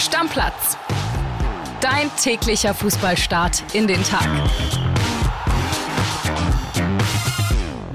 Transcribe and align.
Stammplatz. 0.00 0.78
Dein 1.82 2.10
täglicher 2.16 2.72
Fußballstart 2.72 3.74
in 3.74 3.86
den 3.86 4.02
Tag. 4.02 4.26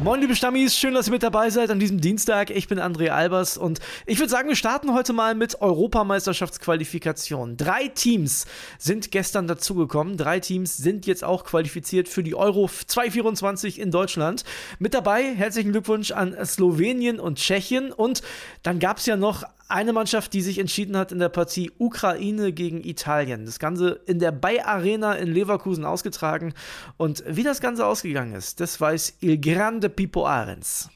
Moin, 0.04 0.22
liebe 0.22 0.36
Stammis, 0.36 0.78
schön, 0.78 0.94
dass 0.94 1.08
ihr 1.08 1.14
mit 1.14 1.24
dabei 1.24 1.50
seid 1.50 1.72
an 1.72 1.80
diesem 1.80 2.00
Dienstag. 2.00 2.52
Ich 2.52 2.68
bin 2.68 2.80
André 2.80 3.10
Albers 3.10 3.58
und 3.58 3.80
ich 4.06 4.20
würde 4.20 4.30
sagen, 4.30 4.48
wir 4.48 4.56
starten 4.56 4.94
heute 4.94 5.14
mal 5.14 5.34
mit 5.34 5.64
Europameisterschaftsqualifikation. 5.64 7.58
Drei 7.58 7.88
Teams 7.88 8.46
sind 8.78 9.10
gestern 9.10 9.48
dazugekommen. 9.48 10.16
Drei 10.16 10.40
Teams 10.40 10.78
sind 10.78 11.08
jetzt 11.08 11.24
auch 11.24 11.44
qualifiziert 11.44 12.08
für 12.08 12.22
die 12.22 12.36
Euro 12.36 12.70
2024 12.70 13.80
in 13.80 13.90
Deutschland. 13.90 14.44
Mit 14.78 14.94
dabei 14.94 15.24
herzlichen 15.34 15.72
Glückwunsch 15.72 16.12
an 16.12 16.38
Slowenien 16.46 17.20
und 17.20 17.40
Tschechien. 17.40 17.92
Und 17.92 18.22
dann 18.62 18.78
gab 18.78 19.00
es 19.00 19.08
ja 19.08 19.18
noch 19.18 19.44
eine 19.68 19.94
Mannschaft, 19.94 20.34
die 20.34 20.42
sich 20.42 20.60
entschieden 20.60 20.98
hat 20.98 21.12
in 21.12 21.20
der 21.20 21.30
Partie 21.30 21.72
Ukraine 21.78 22.52
gegen 22.52 22.84
Italien. 22.84 23.46
Das 23.46 23.60
Ganze 23.60 24.02
in 24.06 24.20
der 24.20 24.32
Bay 24.32 24.60
Arena 24.60 25.14
in 25.14 25.34
Leverkusen 25.34 25.86
ausgetragen. 25.86 26.54
Und 26.98 27.24
wie 27.28 27.44
das 27.44 27.62
Ganze 27.62 27.86
ausgegangen 27.86 28.36
ist, 28.36 28.60
das 28.60 28.80
weiß 28.80 29.18
Il 29.22 29.40
Grande 29.40 29.90
Pippo 29.90 30.28
Arens. 30.28 30.90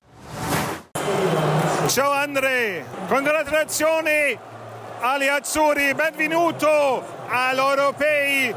Ciao 1.87 2.11
André, 2.11 2.83
congratulazioni 3.07 4.37
agli 5.01 5.27
Azzurri, 5.27 5.93
benvenuto 5.95 7.03
all'Europei 7.29 8.53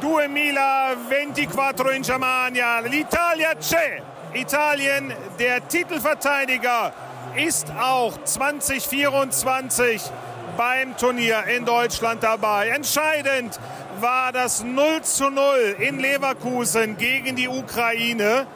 2024 0.00 1.94
in 1.94 2.02
Germania. 2.02 2.80
L'Italia 2.80 3.54
c'è, 3.54 4.02
Italien 4.32 5.12
der 5.38 5.68
Titelverteidiger 5.68 7.11
ist 7.36 7.70
auch 7.70 8.22
2024 8.24 10.02
beim 10.56 10.96
Turnier 10.96 11.44
in 11.56 11.64
Deutschland 11.64 12.22
dabei. 12.22 12.68
Entscheidend 12.68 13.58
war 14.00 14.32
das 14.32 14.62
0 14.62 15.02
zu 15.02 15.30
0 15.30 15.76
in 15.78 15.98
Leverkusen 15.98 16.96
gegen 16.96 17.36
die 17.36 17.48
Ukraine. 17.48 18.46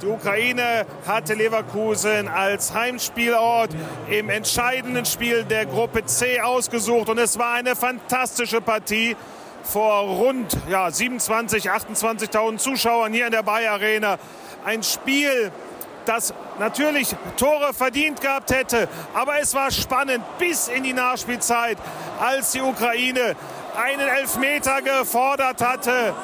Die 0.00 0.06
Ukraine 0.06 0.86
hatte 1.06 1.34
Leverkusen 1.34 2.26
als 2.28 2.74
Heimspielort 2.74 3.70
im 4.10 4.30
entscheidenden 4.30 5.04
Spiel 5.04 5.44
der 5.44 5.66
Gruppe 5.66 6.04
C 6.06 6.40
ausgesucht 6.40 7.08
und 7.08 7.18
es 7.18 7.38
war 7.38 7.52
eine 7.54 7.76
fantastische 7.76 8.60
Partie 8.60 9.16
vor 9.62 10.00
rund 10.00 10.56
ja, 10.68 10.90
27, 10.90 11.70
28.000 11.70 12.56
Zuschauern 12.56 13.12
hier 13.12 13.26
in 13.26 13.32
der 13.32 13.44
Bayer 13.44 13.74
Arena. 13.74 14.18
Ein 14.64 14.82
Spiel, 14.82 15.52
das 16.06 16.34
natürlich 16.58 17.14
Tore 17.36 17.72
verdient 17.72 18.20
gehabt 18.20 18.50
hätte. 18.50 18.88
Aber 19.14 19.40
es 19.40 19.54
war 19.54 19.70
spannend 19.70 20.24
bis 20.38 20.68
in 20.68 20.82
die 20.82 20.92
Nachspielzeit, 20.92 21.78
als 22.20 22.52
die 22.52 22.60
Ukraine 22.60 23.36
einen 23.76 24.08
Elfmeter 24.08 24.82
gefordert 24.82 25.60
hatte, 25.60 26.14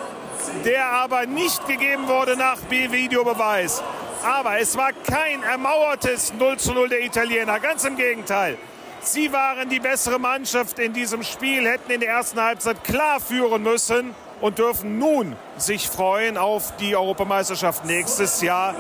der 0.65 0.87
aber 0.87 1.27
nicht 1.27 1.67
gegeben 1.67 2.09
wurde 2.09 2.37
nach 2.37 2.59
Videobeweis. 2.69 3.83
Aber 4.25 4.59
es 4.59 4.77
war 4.77 4.93
kein 4.93 5.43
ermauertes 5.43 6.33
0 6.35 6.59
zu 6.59 6.75
0 6.75 6.89
der 6.89 7.05
Italiener, 7.05 7.61
ganz 7.61 7.85
im 7.85 7.97
Gegenteil. 7.97 8.59
Sie 9.01 9.33
waren 9.33 9.69
die 9.69 9.79
bessere 9.79 10.19
Mannschaft 10.19 10.79
in 10.81 10.93
diesem 10.93 11.23
Spiel, 11.23 11.67
hätten 11.69 11.91
in 11.93 12.01
der 12.01 12.11
ersten 12.11 12.41
Halbzeit 12.41 12.83
klar 12.83 13.21
führen 13.21 13.63
müssen 13.63 14.15
und 14.41 14.59
dürfen 14.59 14.99
nun 14.99 15.37
sich 15.57 15.89
freuen 15.89 16.37
auf 16.37 16.77
die 16.77 16.95
Europameisterschaft 16.95 17.85
nächstes 17.85 18.41
Jahr 18.41 18.75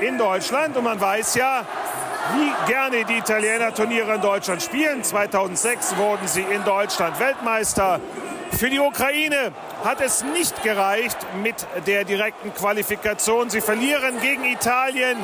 in 0.00 0.18
Deutschland. 0.18 0.76
Und 0.76 0.84
man 0.84 1.00
weiß 1.00 1.34
ja, 1.34 1.64
wie 2.34 2.70
gerne 2.70 3.04
die 3.04 3.18
Italiener 3.18 3.74
Turniere 3.74 4.14
in 4.14 4.20
Deutschland 4.20 4.62
spielen. 4.62 5.02
2006 5.02 5.96
wurden 5.96 6.28
sie 6.28 6.42
in 6.42 6.64
Deutschland 6.64 7.18
Weltmeister. 7.18 8.00
Für 8.52 8.68
die 8.68 8.80
Ukraine 8.80 9.52
hat 9.84 10.00
es 10.00 10.22
nicht 10.22 10.62
gereicht 10.62 11.16
mit 11.42 11.54
der 11.86 12.04
direkten 12.04 12.52
Qualifikation. 12.54 13.48
Sie 13.50 13.60
verlieren 13.60 14.20
gegen 14.20 14.44
Italien 14.44 15.16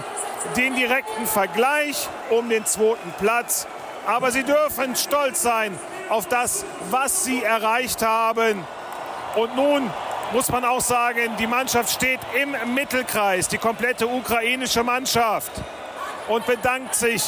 den 0.56 0.74
direkten 0.74 1.26
Vergleich 1.26 2.08
um 2.30 2.48
den 2.48 2.64
zweiten 2.64 3.12
Platz. 3.20 3.66
Aber 4.06 4.30
sie 4.30 4.44
dürfen 4.44 4.94
stolz 4.94 5.42
sein 5.42 5.76
auf 6.08 6.28
das, 6.28 6.64
was 6.90 7.24
sie 7.24 7.42
erreicht 7.42 8.02
haben. 8.02 8.64
Und 9.36 9.54
nun 9.54 9.90
muss 10.32 10.50
man 10.50 10.64
auch 10.64 10.80
sagen, 10.80 11.36
die 11.38 11.46
Mannschaft 11.46 11.92
steht 11.92 12.20
im 12.40 12.74
Mittelkreis, 12.74 13.48
die 13.48 13.58
komplette 13.58 14.08
ukrainische 14.08 14.82
Mannschaft 14.82 15.52
und 16.28 16.46
bedankt 16.46 16.94
sich 16.94 17.22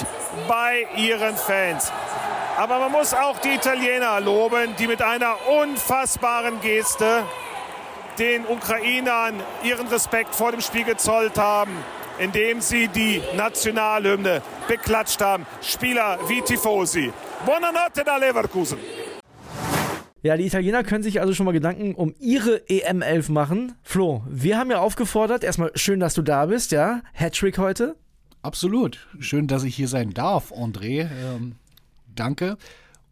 bei 0.48 0.86
ihren 0.96 1.36
Fans. 1.36 1.92
Aber 2.56 2.78
man 2.78 2.90
muss 2.90 3.12
auch 3.12 3.38
die 3.38 3.54
Italiener 3.54 4.20
loben, 4.20 4.74
die 4.78 4.86
mit 4.86 5.02
einer 5.02 5.36
unfassbaren 5.48 6.60
Geste 6.62 7.24
den 8.18 8.46
Ukrainern 8.46 9.40
ihren 9.62 9.86
Respekt 9.88 10.34
vor 10.34 10.50
dem 10.50 10.62
Spiel 10.62 10.84
gezollt 10.84 11.38
haben, 11.38 11.70
indem 12.18 12.62
sie 12.62 12.88
die 12.88 13.22
Nationalhymne 13.36 14.42
beklatscht 14.66 15.20
haben. 15.20 15.46
Spieler 15.62 16.18
wie 16.26 16.40
Tifosi. 16.40 17.12
Buonanotte 17.44 18.02
da 18.02 18.16
Leverkusen. 18.16 18.78
Ja, 20.20 20.36
die 20.36 20.46
Italiener 20.46 20.82
können 20.82 21.04
sich 21.04 21.20
also 21.20 21.32
schon 21.32 21.46
mal 21.46 21.52
Gedanken 21.52 21.94
um 21.94 22.12
ihre 22.18 22.58
EM11 22.68 23.30
machen. 23.30 23.74
Flo, 23.82 24.24
wir 24.28 24.58
haben 24.58 24.70
ja 24.70 24.80
aufgefordert, 24.80 25.44
erstmal 25.44 25.70
schön, 25.76 26.00
dass 26.00 26.14
du 26.14 26.22
da 26.22 26.46
bist, 26.46 26.72
ja? 26.72 27.02
Hattrick 27.14 27.56
heute. 27.58 27.94
Absolut. 28.42 29.06
Schön, 29.20 29.46
dass 29.46 29.62
ich 29.62 29.76
hier 29.76 29.86
sein 29.86 30.10
darf, 30.10 30.52
André. 30.52 31.08
Ähm, 31.08 31.54
danke. 32.14 32.56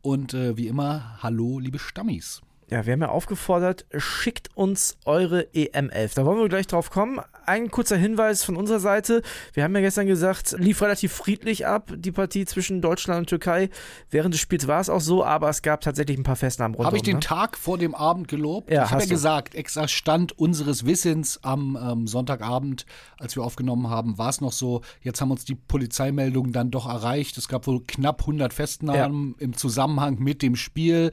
Und 0.02 0.34
äh, 0.34 0.56
wie 0.56 0.66
immer, 0.66 1.18
hallo, 1.22 1.60
liebe 1.60 1.78
Stammis. 1.78 2.42
Ja, 2.68 2.84
wir 2.84 2.94
haben 2.94 3.00
ja 3.00 3.10
aufgefordert, 3.10 3.86
schickt 3.96 4.56
uns 4.56 4.98
eure 5.04 5.42
EM11. 5.54 6.16
Da 6.16 6.24
wollen 6.24 6.40
wir 6.40 6.48
gleich 6.48 6.66
drauf 6.66 6.90
kommen. 6.90 7.20
Ein 7.44 7.70
kurzer 7.70 7.96
Hinweis 7.96 8.42
von 8.42 8.56
unserer 8.56 8.80
Seite. 8.80 9.22
Wir 9.52 9.62
haben 9.62 9.72
ja 9.76 9.82
gestern 9.82 10.08
gesagt, 10.08 10.56
lief 10.58 10.82
relativ 10.82 11.12
friedlich 11.12 11.64
ab, 11.64 11.92
die 11.96 12.10
Partie 12.10 12.44
zwischen 12.44 12.80
Deutschland 12.80 13.20
und 13.20 13.28
Türkei. 13.28 13.70
Während 14.10 14.34
des 14.34 14.40
Spiels 14.40 14.66
war 14.66 14.80
es 14.80 14.90
auch 14.90 15.00
so, 15.00 15.24
aber 15.24 15.48
es 15.48 15.62
gab 15.62 15.80
tatsächlich 15.80 16.18
ein 16.18 16.24
paar 16.24 16.34
Festnahmen 16.34 16.74
rundherum. 16.74 16.86
Habe 16.86 16.96
ich 16.96 17.04
den 17.04 17.14
ne? 17.14 17.20
Tag 17.20 17.56
vor 17.56 17.78
dem 17.78 17.94
Abend 17.94 18.26
gelobt? 18.26 18.68
Ja, 18.68 18.84
ich 18.84 18.90
habe 18.90 19.02
ja 19.02 19.08
gesagt, 19.08 19.54
extra 19.54 19.86
Stand 19.86 20.36
unseres 20.36 20.84
Wissens 20.84 21.38
am 21.44 21.78
ähm, 21.80 22.08
Sonntagabend, 22.08 22.84
als 23.16 23.36
wir 23.36 23.44
aufgenommen 23.44 23.90
haben, 23.90 24.18
war 24.18 24.30
es 24.30 24.40
noch 24.40 24.52
so. 24.52 24.80
Jetzt 25.02 25.20
haben 25.20 25.30
uns 25.30 25.44
die 25.44 25.54
Polizeimeldungen 25.54 26.52
dann 26.52 26.72
doch 26.72 26.88
erreicht. 26.88 27.38
Es 27.38 27.46
gab 27.46 27.68
wohl 27.68 27.84
knapp 27.86 28.22
100 28.22 28.52
Festnahmen 28.52 29.36
im 29.38 29.56
Zusammenhang 29.56 30.18
mit 30.18 30.42
dem 30.42 30.56
Spiel. 30.56 31.12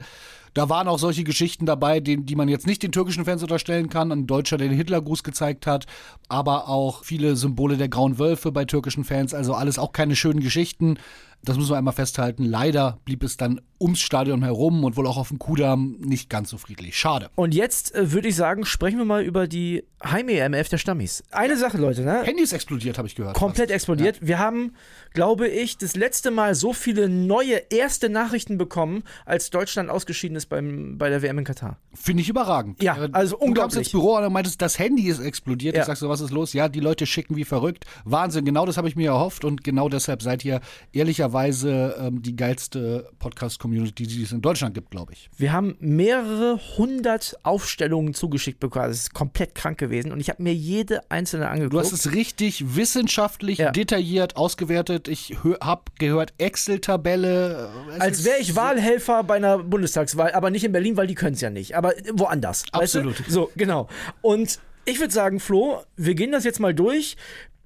Da 0.54 0.68
waren 0.68 0.86
auch 0.86 1.00
solche 1.00 1.24
Geschichten 1.24 1.66
dabei, 1.66 2.00
die, 2.00 2.16
die 2.16 2.36
man 2.36 2.48
jetzt 2.48 2.66
nicht 2.66 2.82
den 2.82 2.92
türkischen 2.92 3.24
Fans 3.24 3.42
unterstellen 3.42 3.88
kann. 3.88 4.12
Ein 4.12 4.26
Deutscher, 4.26 4.56
der 4.56 4.68
den 4.68 4.76
Hitlergruß 4.76 5.24
gezeigt 5.24 5.66
hat, 5.66 5.86
aber 6.28 6.68
auch 6.68 7.04
viele 7.04 7.34
Symbole 7.34 7.76
der 7.76 7.88
grauen 7.88 8.18
Wölfe 8.18 8.52
bei 8.52 8.64
türkischen 8.64 9.04
Fans. 9.04 9.34
Also 9.34 9.54
alles 9.54 9.78
auch 9.78 9.92
keine 9.92 10.14
schönen 10.14 10.40
Geschichten. 10.40 10.98
Das 11.44 11.56
müssen 11.56 11.70
wir 11.70 11.76
einmal 11.76 11.94
festhalten. 11.94 12.44
Leider 12.44 12.98
blieb 13.04 13.22
es 13.22 13.36
dann 13.36 13.60
ums 13.80 14.00
Stadion 14.00 14.42
herum 14.42 14.82
und 14.84 14.96
wohl 14.96 15.06
auch 15.06 15.16
auf 15.18 15.28
dem 15.28 15.38
Kudamm 15.38 15.96
nicht 16.00 16.30
ganz 16.30 16.48
so 16.50 16.56
friedlich. 16.58 16.96
Schade. 16.96 17.28
Und 17.34 17.54
jetzt 17.54 17.94
äh, 17.94 18.12
würde 18.12 18.28
ich 18.28 18.36
sagen, 18.36 18.64
sprechen 18.64 18.98
wir 18.98 19.04
mal 19.04 19.22
über 19.22 19.46
die 19.46 19.84
Heim-EMF 20.02 20.68
der 20.70 20.78
Stammis. 20.78 21.22
Eine 21.30 21.56
Sache, 21.56 21.76
Leute, 21.78 22.02
ne? 22.02 22.22
Handy 22.22 22.42
ist 22.42 22.52
explodiert, 22.52 22.96
habe 22.98 23.08
ich 23.08 23.14
gehört. 23.14 23.34
komplett 23.36 23.68
fast. 23.68 23.74
explodiert. 23.74 24.18
Wir 24.20 24.38
haben, 24.38 24.74
glaube 25.12 25.48
ich, 25.48 25.76
das 25.76 25.96
letzte 25.96 26.30
Mal 26.30 26.54
so 26.54 26.72
viele 26.72 27.08
neue 27.08 27.56
erste 27.70 28.08
Nachrichten 28.08 28.56
bekommen, 28.56 29.02
als 29.26 29.50
Deutschland 29.50 29.90
ausgeschieden 29.90 30.36
ist 30.36 30.46
beim, 30.46 30.96
bei 30.98 31.10
der 31.10 31.22
WM 31.22 31.38
in 31.38 31.44
Katar. 31.44 31.76
Finde 31.94 32.22
ich 32.22 32.28
überragend. 32.28 32.82
Ja, 32.82 32.94
also 33.12 33.36
Du 33.36 33.38
kamst 33.38 33.42
unglaublich. 33.42 33.78
ins 33.78 33.90
Büro 33.90 34.16
und 34.16 34.32
meintest, 34.32 34.62
das 34.62 34.78
Handy 34.78 35.08
ist 35.08 35.20
explodiert. 35.20 35.74
Ja. 35.74 35.82
Ich 35.82 35.86
sag 35.86 35.96
so, 35.96 36.08
was 36.08 36.20
ist 36.20 36.30
los? 36.30 36.52
Ja, 36.54 36.68
die 36.68 36.80
Leute 36.80 37.06
schicken 37.06 37.36
wie 37.36 37.44
verrückt. 37.44 37.84
Wahnsinn, 38.04 38.44
genau 38.44 38.64
das 38.66 38.76
habe 38.76 38.88
ich 38.88 38.96
mir 38.96 39.10
erhofft 39.10 39.44
und 39.44 39.62
genau 39.64 39.88
deshalb 39.88 40.22
seid 40.22 40.44
ihr 40.44 40.60
ehrlicherweise 40.92 41.33
ähm, 41.34 42.22
die 42.22 42.36
geilste 42.36 43.10
Podcast-Community, 43.18 44.06
die 44.06 44.22
es 44.22 44.32
in 44.32 44.40
Deutschland 44.40 44.74
gibt, 44.74 44.90
glaube 44.90 45.12
ich. 45.12 45.28
Wir 45.36 45.52
haben 45.52 45.76
mehrere 45.80 46.58
hundert 46.76 47.36
Aufstellungen 47.42 48.14
zugeschickt 48.14 48.60
bekommen. 48.60 48.88
Das 48.88 48.98
ist 48.98 49.14
komplett 49.14 49.54
krank 49.54 49.78
gewesen 49.78 50.12
und 50.12 50.20
ich 50.20 50.28
habe 50.30 50.42
mir 50.42 50.54
jede 50.54 51.00
einzelne 51.10 51.48
angeguckt. 51.48 51.74
Du 51.74 51.78
hast 51.80 51.92
es 51.92 52.12
richtig 52.12 52.76
wissenschaftlich, 52.76 53.58
Ja. 53.58 53.70
detailliert 53.72 54.36
ausgewertet. 54.36 55.08
Ich 55.08 55.36
habe 55.60 55.82
gehört, 55.98 56.32
Excel-Tabelle. 56.38 57.70
äh, 57.96 58.00
als 58.00 58.24
wäre 58.24 58.38
ich 58.38 58.56
Wahlhelfer 58.56 59.24
bei 59.24 59.36
einer 59.36 59.58
Bundestagswahl, 59.58 60.32
aber 60.32 60.50
nicht 60.50 60.64
in 60.64 60.72
Berlin, 60.72 60.96
weil 60.96 61.06
die 61.06 61.14
können 61.14 61.34
es 61.34 61.40
ja 61.40 61.50
nicht, 61.50 61.76
aber 61.76 61.92
woanders. 62.12 62.64
Absolut. 62.72 63.18
Weißt 63.18 63.28
du? 63.28 63.32
So, 63.32 63.50
genau. 63.56 63.88
Und 64.22 64.58
ich 64.84 65.00
würde 65.00 65.12
sagen, 65.12 65.40
Flo, 65.40 65.82
wir 65.96 66.14
gehen 66.14 66.32
das 66.32 66.44
jetzt 66.44 66.60
mal 66.60 66.74
durch. 66.74 67.16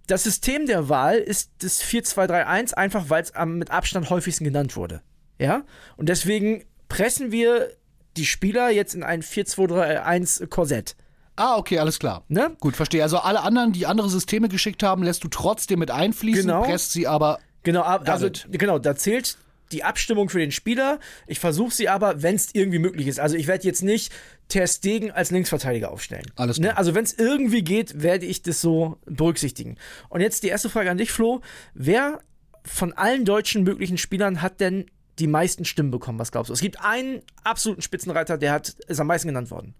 Das 0.09 0.25
System 0.25 0.67
der 0.67 0.89
Wahl 0.89 1.19
ist 1.19 1.51
das 1.61 1.83
4-2-3-1, 1.83 2.75
einfach 2.75 3.09
weil 3.11 3.23
es 3.23 3.35
am 3.35 3.59
mit 3.59 3.71
Abstand 3.71 4.11
häufigsten 4.11 4.43
genannt 4.45 4.75
wurde. 4.75 5.03
Ja? 5.39 5.63
Und 5.97 6.09
deswegen 6.09 6.65
pressen 6.89 7.31
wir 7.31 7.69
die 8.17 8.25
Spieler 8.27 8.71
jetzt 8.71 8.95
in 8.95 9.05
ein 9.05 9.23
4-2-3-1-Korsett. 9.23 10.97
Ah, 11.37 11.57
okay, 11.57 11.79
alles 11.79 11.99
klar. 11.99 12.25
Ne? 12.29 12.57
Gut, 12.59 12.75
verstehe. 12.75 13.03
Also 13.03 13.19
alle 13.19 13.43
anderen, 13.43 13.73
die 13.73 13.87
andere 13.87 14.09
Systeme 14.09 14.49
geschickt 14.49 14.83
haben, 14.83 15.03
lässt 15.05 15.23
du 15.23 15.29
trotzdem 15.29 15.79
mit 15.79 15.91
einfließen, 15.91 16.47
Genau. 16.47 16.63
presst 16.65 16.93
sie 16.93 17.07
aber 17.07 17.39
Genau, 17.63 17.83
also 17.83 18.31
genau, 18.51 18.79
da 18.79 18.97
zählt 18.97 19.37
die 19.73 19.85
Abstimmung 19.85 20.29
für 20.29 20.39
den 20.39 20.53
Spieler. 20.53 20.99
Ich 21.27 21.39
versuche 21.39 21.73
sie 21.73 21.89
aber, 21.89 22.23
wenn 22.23 22.35
es 22.35 22.49
irgendwie 22.53 22.79
möglich 22.79 23.07
ist. 23.07 23.21
Also 23.21 23.37
ich 23.37 23.47
werde 23.47 23.65
jetzt 23.65 23.83
nicht 23.83 24.13
Ter 24.49 24.67
Stegen 24.67 25.11
als 25.11 25.31
Linksverteidiger 25.31 25.91
aufstellen. 25.91 26.27
Alles 26.37 26.59
ne? 26.59 26.69
klar. 26.69 26.79
Also 26.79 26.95
wenn 26.95 27.05
es 27.05 27.13
irgendwie 27.13 27.63
geht, 27.63 28.03
werde 28.03 28.27
ich 28.27 28.43
das 28.43 28.61
so 28.61 28.99
berücksichtigen. 29.05 29.77
Und 30.09 30.21
jetzt 30.21 30.43
die 30.43 30.49
erste 30.49 30.71
Frage 30.71 30.91
an 30.91 30.99
dich, 30.99 31.13
Flo. 31.13 31.41
Wer 31.75 32.21
von 32.65 32.93
allen 32.93 33.25
deutschen 33.25 33.63
möglichen 33.63 33.99
Spielern 33.99 34.43
hat 34.43 34.61
denn 34.61 34.87
die 35.19 35.27
meisten 35.27 35.65
Stimmen 35.65 35.91
bekommen? 35.91 36.19
Was 36.19 36.33
glaubst 36.33 36.49
du? 36.51 36.55
Es 36.55 36.61
gibt 36.61 36.83
einen 36.83 37.23
absoluten 37.45 37.83
Spitzenreiter, 37.83 38.39
der 38.39 38.53
hat, 38.53 38.71
ist 38.87 39.01
am 39.01 39.07
meisten 39.07 39.29
genannt 39.29 39.51
worden. 39.51 39.75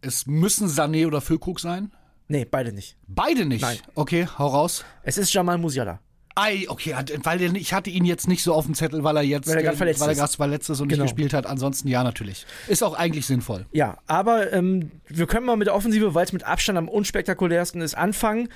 Es 0.00 0.26
müssen 0.26 0.68
Sané 0.68 1.06
oder 1.06 1.20
Füllkrug 1.20 1.60
sein? 1.60 1.92
Nee, 2.28 2.44
beide 2.44 2.72
nicht. 2.72 2.96
Beide 3.06 3.44
nicht. 3.44 3.62
Nein. 3.62 3.78
Okay, 3.94 4.26
hau 4.38 4.48
raus. 4.48 4.84
Es 5.02 5.18
ist 5.18 5.32
Jamal 5.32 5.58
Musiala. 5.58 6.00
Ei, 6.34 6.64
okay, 6.68 6.94
weil 7.24 7.56
ich 7.56 7.72
hatte 7.74 7.90
ihn 7.90 8.04
jetzt 8.04 8.26
nicht 8.28 8.42
so 8.42 8.54
auf 8.54 8.64
dem 8.64 8.74
Zettel, 8.74 9.04
weil 9.04 9.16
er 9.16 9.22
jetzt 9.22 9.48
Weil 9.48 9.56
er 9.56 9.62
grad 9.62 9.74
äh, 9.74 9.76
verletzt 9.76 10.00
weil 10.00 10.08
er 10.08 10.12
ist. 10.12 10.18
gerade 10.18 10.32
verletzt 10.32 10.70
ist 10.70 10.80
und 10.80 10.88
Genau. 10.88 11.02
nicht 11.04 11.14
gespielt 11.14 11.34
hat. 11.34 11.46
Ansonsten 11.46 11.88
ja, 11.88 12.02
natürlich. 12.02 12.46
Ist 12.68 12.82
auch 12.82 12.94
eigentlich 12.94 13.26
sinnvoll. 13.26 13.66
Ja, 13.72 13.98
aber 14.06 14.52
ähm, 14.52 14.90
wir 15.08 15.26
können 15.26 15.46
mal 15.46 15.56
mit 15.56 15.66
der 15.66 15.74
Offensive, 15.74 16.14
weil 16.14 16.24
es 16.24 16.32
mit 16.32 16.44
Abstand 16.44 16.78
am 16.78 16.88
unspektakulärsten 16.88 17.80
ist, 17.82 17.94
anfangen. 17.96 18.48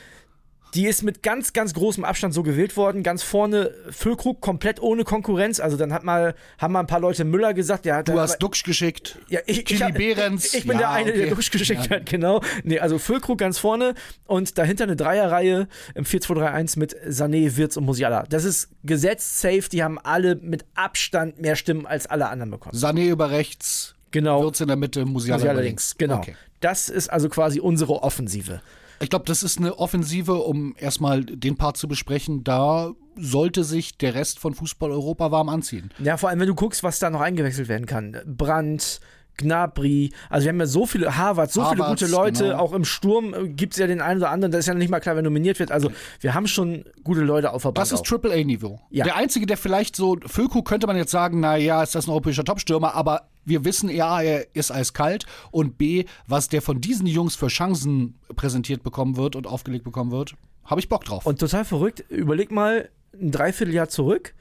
Die 0.75 0.87
ist 0.87 1.03
mit 1.03 1.23
ganz, 1.23 1.53
ganz 1.55 1.73
großem 1.73 2.05
Abstand 2.05 2.35
so 2.35 2.43
gewählt 2.43 2.77
worden. 2.77 3.03
Ganz 3.03 3.23
vorne 3.23 3.73
Füllkrug 3.91 4.41
komplett 4.43 4.83
ohne 4.83 5.05
Konkurrenz. 5.05 5.59
Also 5.59 5.77
dann 5.79 5.93
hat 5.93 6.05
mal, 6.05 6.35
haben 6.59 6.73
mal 6.75 6.81
ein 6.81 6.87
paar 6.87 7.01
Leute 7.01 7.25
Müller 7.25 7.55
gesagt, 7.55 7.87
der 7.87 7.97
hat 7.97 8.09
Du 8.09 8.21
hast 8.21 8.39
Duxch 8.39 8.63
geschickt. 8.63 9.19
ja, 9.29 9.41
ich, 9.47 9.71
ich, 9.71 9.83
hab- 9.83 9.95
Behrens. 9.95 10.53
ich 10.55 10.65
bin 10.65 10.73
Ja, 10.73 10.79
der 10.79 10.91
eine, 10.91 11.13
der 11.13 11.27
okay. 11.27 11.35
durchgeschickt 11.35 11.87
Ja. 11.87 11.97
hat, 11.97 12.07
genau. 12.07 12.43
Nee, 12.63 12.79
also 12.79 12.99
Füllkrug 12.99 13.39
ganz 13.39 13.59
vorne 13.59 13.95
und 14.27 14.59
dahinter 14.59 14.85
eine 14.85 14.97
Dreierreihe 14.97 15.69
im 15.95 16.05
4-2-3-1 16.05 16.79
mit 16.79 16.95
Sané, 17.09 17.57
Wirtz 17.57 17.77
und 17.79 17.85
Musiala. 17.85 18.25
Das 18.29 18.45
ist 18.45 18.69
gesetzt, 18.85 19.39
safe. 19.41 19.63
Die 19.73 19.83
haben 19.83 19.99
alle 19.99 20.35
mit 20.35 20.67
Abstand 20.75 21.41
mehr 21.41 21.57
Stimmen 21.57 21.87
als 21.87 22.07
alle 22.07 22.29
anderen 22.29 22.51
bekommen. 22.51 22.77
Sané 22.77 23.09
über 23.09 23.31
rechts, 23.31 23.95
Genau. 24.11 24.43
Wirtz 24.43 24.61
in 24.61 24.69
der 24.69 24.77
Mitte, 24.77 25.05
Musiala, 25.07 25.39
Musiala 25.39 25.61
links. 25.61 25.95
genau. 25.97 26.19
Okay. 26.19 26.37
Das 26.61 26.89
ist 26.89 27.09
also 27.09 27.29
quasi 27.29 27.61
unsere 27.61 28.03
Offensive. 28.03 28.61
Ich 29.01 29.11
glaube, 29.11 29.25
das 29.27 29.43
ist 29.43 29.59
eine 29.59 29.79
Offensive, 29.79 30.35
um 30.35 30.75
erstmal 30.79 31.25
den 31.25 31.57
Part 31.57 31.77
zu 31.77 31.89
besprechen. 31.89 32.45
Da 32.45 32.93
sollte 33.17 33.65
sich 33.65 33.97
der 33.99 34.15
Rest 34.15 34.39
von 34.39 34.55
Fußball 34.55 34.91
Europa 34.91 35.31
warm 35.31 35.49
anziehen. 35.49 35.91
Ja, 35.99 36.17
vor 36.17 36.29
allem, 36.29 36.41
wenn 36.41 36.49
du 36.49 36.55
guckst, 36.55 36.83
was 36.83 36.99
da 36.99 37.11
noch 37.11 37.21
eingewechselt 37.21 37.69
werden 37.69 37.87
kann. 37.87 38.21
Brandt, 38.27 39.01
Gnabry, 39.39 40.13
also 40.31 40.45
wir 40.45 40.51
haben 40.51 40.61
ja 40.61 40.67
so 40.67 40.87
viele, 40.87 41.17
Harvard, 41.17 41.53
so 41.53 41.65
viele 41.65 41.83
Havertz, 41.85 42.01
gute 42.01 42.11
Leute, 42.11 42.45
genau. 42.45 42.59
auch 42.59 42.73
im 42.73 42.85
Sturm 42.85 43.55
gibt 43.55 43.75
es 43.75 43.79
ja 43.79 43.87
den 43.87 44.01
einen 44.01 44.21
oder 44.21 44.31
anderen, 44.31 44.53
das 44.53 44.61
ist 44.61 44.67
ja 44.67 44.75
nicht 44.75 44.91
mal 44.91 45.01
klar, 45.01 45.15
wer 45.15 45.23
nominiert 45.23 45.59
wird. 45.59 45.71
Also 45.73 45.91
wir 46.21 46.35
haben 46.35 46.47
schon 46.47 46.85
gute 47.05 47.21
Leute 47.21 47.53
auf 47.53 47.63
der 47.63 47.69
Bank. 47.69 47.77
Das 47.77 47.93
ist 47.93 48.01
auch. 48.01 48.07
Triple-A-Niveau. 48.07 48.81
Ja. 48.91 49.05
Der 49.05 49.17
einzige, 49.17 49.47
der 49.47 49.57
vielleicht 49.57 49.95
so, 49.97 50.17
Füllkrug 50.25 50.67
könnte 50.67 50.87
man 50.87 50.97
jetzt 50.97 51.11
sagen, 51.11 51.41
na 51.41 51.57
ja, 51.57 51.83
ist 51.83 51.95
das 51.95 52.07
ein 52.07 52.11
europäischer 52.11 52.45
Topstürmer, 52.45 52.95
aber 52.95 53.29
wir 53.47 53.65
wissen, 53.65 53.89
ja, 53.89 54.21
er 54.21 54.55
ist 54.55 54.71
eiskalt 54.71 55.25
und 55.51 55.79
B, 55.79 56.05
was 56.27 56.49
der 56.49 56.61
von 56.61 56.81
diesen 56.81 57.07
Jungs 57.07 57.37
für 57.37 57.49
Chancen 57.49 58.19
präsentiert 58.35 58.83
bekommen 58.83 59.17
wird 59.17 59.37
und 59.37 59.47
aufgelegt 59.47 59.85
bekommen 59.85 60.11
wird, 60.11 60.35
habe 60.65 60.81
ich 60.81 60.89
Bock 60.89 61.05
drauf. 61.05 61.25
Und 61.25 61.39
total 61.39 61.65
verrückt, 61.65 62.05
überleg 62.11 62.51
mal 62.51 62.91
ein 63.15 63.31
Dreivierteljahr 63.31 63.89
zurück. 63.89 64.35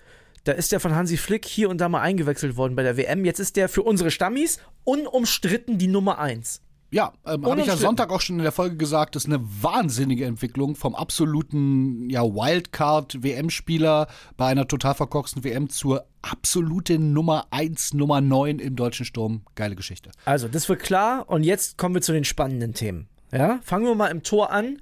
Da 0.44 0.52
ist 0.52 0.72
der 0.72 0.80
von 0.80 0.94
Hansi 0.94 1.18
Flick 1.18 1.46
hier 1.46 1.70
und 1.70 1.80
da 1.80 1.90
mal 1.90 2.02
eingewechselt 2.02 2.58
worden 2.58 2.76
bei 2.76 2.84
der 2.84 2.98
WM. 2.98 3.26
Jetzt 3.26 3.40
ist 3.40 3.56
der 3.56 3.70
für 3.70 3.82
unsere 3.82 4.12
Stammis 4.12 4.60
unumstritten 4.84 5.78
die 5.78 5.88
Nummer 5.88 6.20
1. 6.20 6.62
Ja, 6.92 7.14
ähm, 7.26 7.46
habe 7.46 7.60
ich 7.60 7.68
ja. 7.68 7.76
Sonntag 7.76 8.12
auch 8.12 8.22
schon 8.22 8.38
in 8.38 8.44
der 8.44 8.52
Folge 8.52 8.78
gesagt, 8.78 9.16
das 9.16 9.26
ist 9.26 9.34
eine 9.34 9.44
wahnsinnige 9.44 10.26
Entwicklung 10.26 10.76
vom 10.76 10.96
absoluten 10.96 12.10
ja, 12.10 12.24
Wildcard-WM-Spieler 12.24 14.08
bei 14.38 14.46
einer 14.48 14.68
total 14.68 14.94
verkorksten 14.94 15.44
WM 15.44 15.70
zur 15.70 16.06
absoluten 16.32 17.14
Nummer 17.14 17.48
1, 17.52 17.94
Nummer 17.94 18.22
9 18.22 18.60
im 18.60 18.76
deutschen 18.76 19.06
Sturm. 19.06 19.42
Geile 19.56 19.76
Geschichte. 19.76 20.12
Also, 20.26 20.48
das 20.48 20.68
wird 20.70 20.82
klar. 20.82 21.30
Und 21.30 21.44
jetzt 21.44 21.78
kommen 21.78 21.96
wir 21.96 22.02
zu 22.02 22.12
den 22.14 22.26
spannenden 22.26 22.74
Themen. 22.74 23.08
Ja, 23.32 23.60
fangen 23.64 23.86
wir 23.86 23.96
mal 23.96 24.08
im 24.08 24.24
Tor 24.24 24.52
an. 24.52 24.80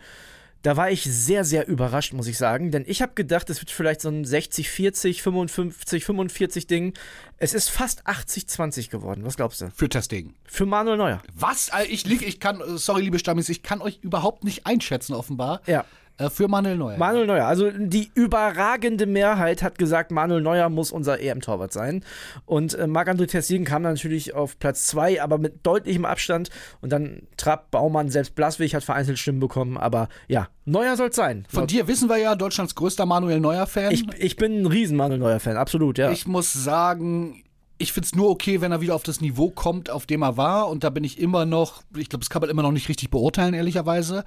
Da 0.61 0.77
war 0.77 0.89
ich 0.89 1.03
sehr, 1.03 1.43
sehr 1.43 1.67
überrascht, 1.67 2.13
muss 2.13 2.27
ich 2.27 2.37
sagen. 2.37 2.71
Denn 2.71 2.85
ich 2.87 3.01
habe 3.01 3.13
gedacht, 3.15 3.49
es 3.49 3.59
wird 3.59 3.69
vielleicht 3.69 3.99
so 3.99 4.07
ein 4.07 4.23
60-40, 4.23 5.21
55-45 5.21 6.67
Ding. 6.67 6.93
Es 7.37 7.53
ist 7.53 7.69
fast 7.69 8.07
80-20 8.07 8.89
geworden. 8.89 9.25
Was 9.25 9.35
glaubst 9.35 9.59
du? 9.59 9.71
Für 9.75 9.89
Testegen. 9.89 10.35
Für 10.45 10.65
Manuel 10.65 10.95
Neuer. 10.97 11.21
Was? 11.33 11.69
Äh, 11.69 11.87
Ich 11.87 12.05
lieg, 12.05 12.21
ich 12.25 12.39
kann, 12.39 12.61
äh, 12.61 12.77
sorry, 12.77 13.01
liebe 13.01 13.19
Stammis, 13.19 13.49
ich 13.49 13.61
kann 13.61 13.81
euch 13.81 13.99
überhaupt 14.01 14.45
nicht 14.45 14.65
einschätzen, 14.65 15.13
offenbar. 15.13 15.61
Ja. 15.65 15.83
Äh, 16.17 16.29
Für 16.29 16.47
Manuel 16.47 16.77
Neuer. 16.77 16.97
Manuel 16.97 17.25
Neuer. 17.25 17.45
Also 17.45 17.71
die 17.71 18.11
überragende 18.13 19.05
Mehrheit 19.05 19.63
hat 19.63 19.77
gesagt, 19.77 20.11
Manuel 20.11 20.41
Neuer 20.41 20.69
muss 20.69 20.91
unser 20.91 21.19
EM-Torwart 21.19 21.73
sein. 21.73 22.03
Und 22.45 22.73
äh, 22.75 22.87
Marc-André 22.87 23.41
Stegen 23.41 23.65
kam 23.65 23.83
dann 23.83 23.93
natürlich 23.93 24.33
auf 24.33 24.59
Platz 24.59 24.87
2, 24.87 25.21
aber 25.23 25.37
mit 25.37 25.65
deutlichem 25.65 26.05
Abstand. 26.05 26.49
Und 26.81 26.91
dann 26.91 27.23
Trapp, 27.37 27.71
Baumann, 27.71 28.09
selbst 28.09 28.35
Blaswig 28.35 28.75
hat 28.75 28.83
vereinzelt 28.83 29.17
Stimmen 29.17 29.39
bekommen. 29.39 29.77
Aber 29.77 30.07
ja, 30.27 30.49
Neuer 30.65 30.95
soll 30.97 31.09
es 31.09 31.15
sein. 31.15 31.45
Von 31.49 31.67
dir 31.67 31.87
wissen 31.87 32.09
wir 32.09 32.17
ja, 32.17 32.35
Deutschlands 32.35 32.75
größter 32.75 33.05
Manuel 33.05 33.39
Neuer-Fan. 33.39 33.91
Ich, 33.91 34.05
ich 34.17 34.35
bin 34.35 34.61
ein 34.61 34.65
riesen 34.67 34.97
Manuel 34.97 35.19
Neuer-Fan, 35.19 35.57
absolut, 35.57 35.97
ja. 35.97 36.11
Ich 36.11 36.27
muss 36.27 36.53
sagen, 36.53 37.43
ich 37.83 37.91
finde 37.91 38.05
es 38.05 38.15
nur 38.15 38.29
okay, 38.29 38.61
wenn 38.61 38.71
er 38.71 38.81
wieder 38.81 38.95
auf 38.95 39.03
das 39.03 39.19
Niveau 39.19 39.49
kommt, 39.49 39.89
auf 39.89 40.05
dem 40.05 40.21
er 40.21 40.37
war. 40.37 40.69
Und 40.69 40.83
da 40.83 40.89
bin 40.89 41.03
ich 41.03 41.19
immer 41.19 41.45
noch, 41.45 41.83
ich 41.95 42.09
glaube, 42.09 42.21
das 42.21 42.29
kann 42.29 42.41
man 42.41 42.49
immer 42.49 42.61
noch 42.61 42.71
nicht 42.71 42.87
richtig 42.87 43.09
beurteilen, 43.09 43.53
ehrlicherweise. 43.53 44.23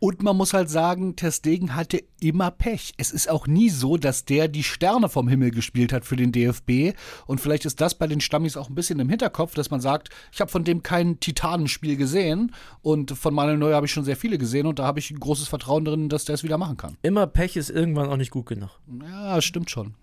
Und 0.00 0.22
man 0.22 0.36
muss 0.36 0.54
halt 0.54 0.70
sagen, 0.70 1.16
Ter 1.16 1.32
Stegen 1.32 1.74
hatte 1.74 2.04
immer 2.20 2.50
Pech. 2.50 2.94
Es 2.98 3.10
ist 3.10 3.28
auch 3.28 3.46
nie 3.46 3.68
so, 3.68 3.96
dass 3.96 4.24
der 4.24 4.46
die 4.46 4.62
Sterne 4.62 5.08
vom 5.08 5.28
Himmel 5.28 5.50
gespielt 5.50 5.92
hat 5.92 6.04
für 6.04 6.16
den 6.16 6.30
DFB. 6.30 6.96
Und 7.26 7.40
vielleicht 7.40 7.64
ist 7.64 7.80
das 7.80 7.96
bei 7.96 8.06
den 8.06 8.20
Stammis 8.20 8.56
auch 8.56 8.68
ein 8.68 8.74
bisschen 8.74 9.00
im 9.00 9.08
Hinterkopf, 9.08 9.54
dass 9.54 9.70
man 9.70 9.80
sagt, 9.80 10.10
ich 10.32 10.40
habe 10.40 10.50
von 10.50 10.62
dem 10.62 10.82
kein 10.82 11.18
Titanenspiel 11.18 11.96
gesehen. 11.96 12.54
Und 12.80 13.10
von 13.12 13.34
Manuel 13.34 13.58
Neuer 13.58 13.76
habe 13.76 13.86
ich 13.86 13.92
schon 13.92 14.04
sehr 14.04 14.16
viele 14.16 14.38
gesehen. 14.38 14.66
Und 14.66 14.78
da 14.78 14.84
habe 14.84 15.00
ich 15.00 15.10
ein 15.10 15.18
großes 15.18 15.48
Vertrauen 15.48 15.84
drin, 15.84 16.08
dass 16.08 16.24
der 16.24 16.34
es 16.34 16.44
wieder 16.44 16.58
machen 16.58 16.76
kann. 16.76 16.96
Immer 17.02 17.26
Pech 17.26 17.56
ist 17.56 17.70
irgendwann 17.70 18.08
auch 18.08 18.16
nicht 18.16 18.30
gut 18.30 18.46
genug. 18.46 18.70
Ja, 19.02 19.42
stimmt 19.42 19.70
schon. 19.70 19.94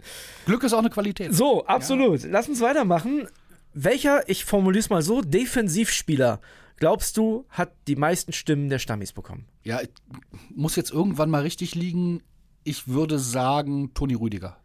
Glück 0.46 0.64
ist 0.64 0.74
auch 0.74 0.80
eine 0.80 0.90
Qualität. 0.90 1.34
So, 1.34 1.66
absolut. 1.66 2.24
Lass 2.30 2.50
uns 2.50 2.60
weitermachen. 2.60 3.28
Welcher, 3.74 4.28
ich 4.30 4.46
formuliere 4.46 4.80
es 4.80 4.90
mal 4.90 5.02
so, 5.02 5.22
Defensivspieler, 5.22 6.40
glaubst 6.78 7.18
du, 7.18 7.46
hat 7.50 7.72
die 7.88 7.96
meisten 7.96 8.34
Stimmen 8.34 8.70
der 8.70 8.80
Stammis 8.80 9.14
bekommen? 9.14 9.46
Ja, 9.64 9.82
ich- 9.82 9.90
muss 10.54 10.76
jetzt 10.76 10.92
irgendwann 10.92 11.30
mal 11.30 11.42
richtig 11.42 11.76
liegen. 11.76 12.22
Ich 12.64 12.88
würde 12.88 13.20
sagen, 13.20 13.94
Toni 13.94 14.14
Rüdiger. 14.16 14.58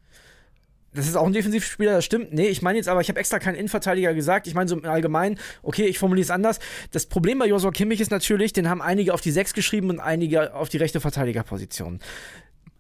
Das 0.92 1.06
ist 1.06 1.14
auch 1.16 1.24
ein 1.26 1.32
Defensivspieler, 1.32 1.92
das 1.92 2.04
stimmt. 2.04 2.32
Nee, 2.32 2.48
ich 2.48 2.62
meine 2.62 2.76
jetzt 2.76 2.88
aber, 2.88 3.00
ich 3.00 3.08
habe 3.08 3.20
extra 3.20 3.38
keinen 3.38 3.54
Innenverteidiger 3.54 4.12
gesagt. 4.12 4.48
Ich 4.48 4.54
meine 4.54 4.68
so 4.68 4.76
im 4.76 4.84
Allgemeinen, 4.84 5.38
okay, 5.62 5.84
ich 5.86 6.00
formuliere 6.00 6.24
es 6.24 6.30
anders. 6.32 6.58
Das 6.90 7.06
Problem 7.06 7.38
bei 7.38 7.46
Josua 7.46 7.70
Kimmich 7.70 8.00
ist 8.00 8.10
natürlich, 8.10 8.52
den 8.52 8.68
haben 8.68 8.82
einige 8.82 9.14
auf 9.14 9.20
die 9.20 9.30
6 9.30 9.52
geschrieben 9.54 9.88
und 9.90 10.00
einige 10.00 10.52
auf 10.52 10.68
die 10.68 10.78
rechte 10.78 11.00
Verteidigerposition. 11.00 12.00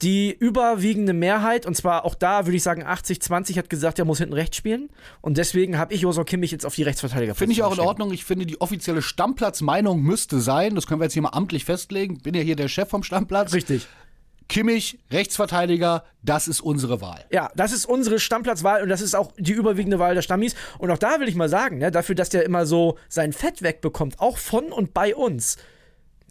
Die 0.02 0.34
überwiegende 0.34 1.12
Mehrheit, 1.12 1.66
und 1.66 1.76
zwar 1.76 2.06
auch 2.06 2.14
da 2.14 2.46
würde 2.46 2.56
ich 2.56 2.62
sagen 2.62 2.84
80-20, 2.84 3.58
hat 3.58 3.68
gesagt, 3.68 3.98
er 3.98 4.06
muss 4.06 4.18
hinten 4.18 4.32
rechts 4.32 4.56
spielen. 4.56 4.88
Und 5.20 5.36
deswegen 5.36 5.76
habe 5.76 5.92
ich 5.92 6.00
Josua 6.00 6.24
Kimmich 6.24 6.50
jetzt 6.52 6.64
auf 6.64 6.74
die 6.74 6.84
Rechtsverteidigerposition 6.84 7.54
Finde 7.54 7.60
ich 7.60 7.62
auch 7.62 7.82
in. 7.82 7.86
Ordnung. 7.86 8.12
Ich 8.12 8.24
finde, 8.24 8.46
die 8.46 8.60
offizielle 8.60 9.02
Stammplatzmeinung 9.02 10.00
müsste 10.00 10.40
sein, 10.40 10.74
das 10.74 10.86
können 10.86 11.00
wir 11.00 11.04
jetzt 11.04 11.12
hier 11.12 11.22
mal 11.22 11.30
amtlich 11.30 11.66
festlegen. 11.66 12.18
Bin 12.18 12.34
ja 12.34 12.40
hier 12.40 12.56
der 12.56 12.68
Chef 12.68 12.88
vom 12.88 13.02
Stammplatz. 13.02 13.52
Richtig. 13.52 13.86
Kimmich, 14.48 14.98
Rechtsverteidiger, 15.12 16.02
das 16.22 16.48
ist 16.48 16.60
unsere 16.60 17.00
Wahl. 17.00 17.24
Ja, 17.30 17.52
das 17.54 17.70
ist 17.70 17.86
unsere 17.86 18.18
Stammplatzwahl 18.18 18.82
und 18.82 18.88
das 18.88 19.00
ist 19.00 19.14
auch 19.14 19.32
die 19.38 19.52
überwiegende 19.52 20.00
Wahl 20.00 20.16
der 20.16 20.22
Stammis. 20.22 20.56
Und 20.78 20.90
auch 20.90 20.98
da 20.98 21.20
will 21.20 21.28
ich 21.28 21.36
mal 21.36 21.48
sagen, 21.48 21.78
ne, 21.78 21.92
dafür, 21.92 22.16
dass 22.16 22.30
der 22.30 22.44
immer 22.44 22.66
so 22.66 22.98
sein 23.08 23.32
Fett 23.32 23.62
wegbekommt, 23.62 24.18
auch 24.18 24.38
von 24.38 24.72
und 24.72 24.92
bei 24.92 25.14
uns, 25.14 25.56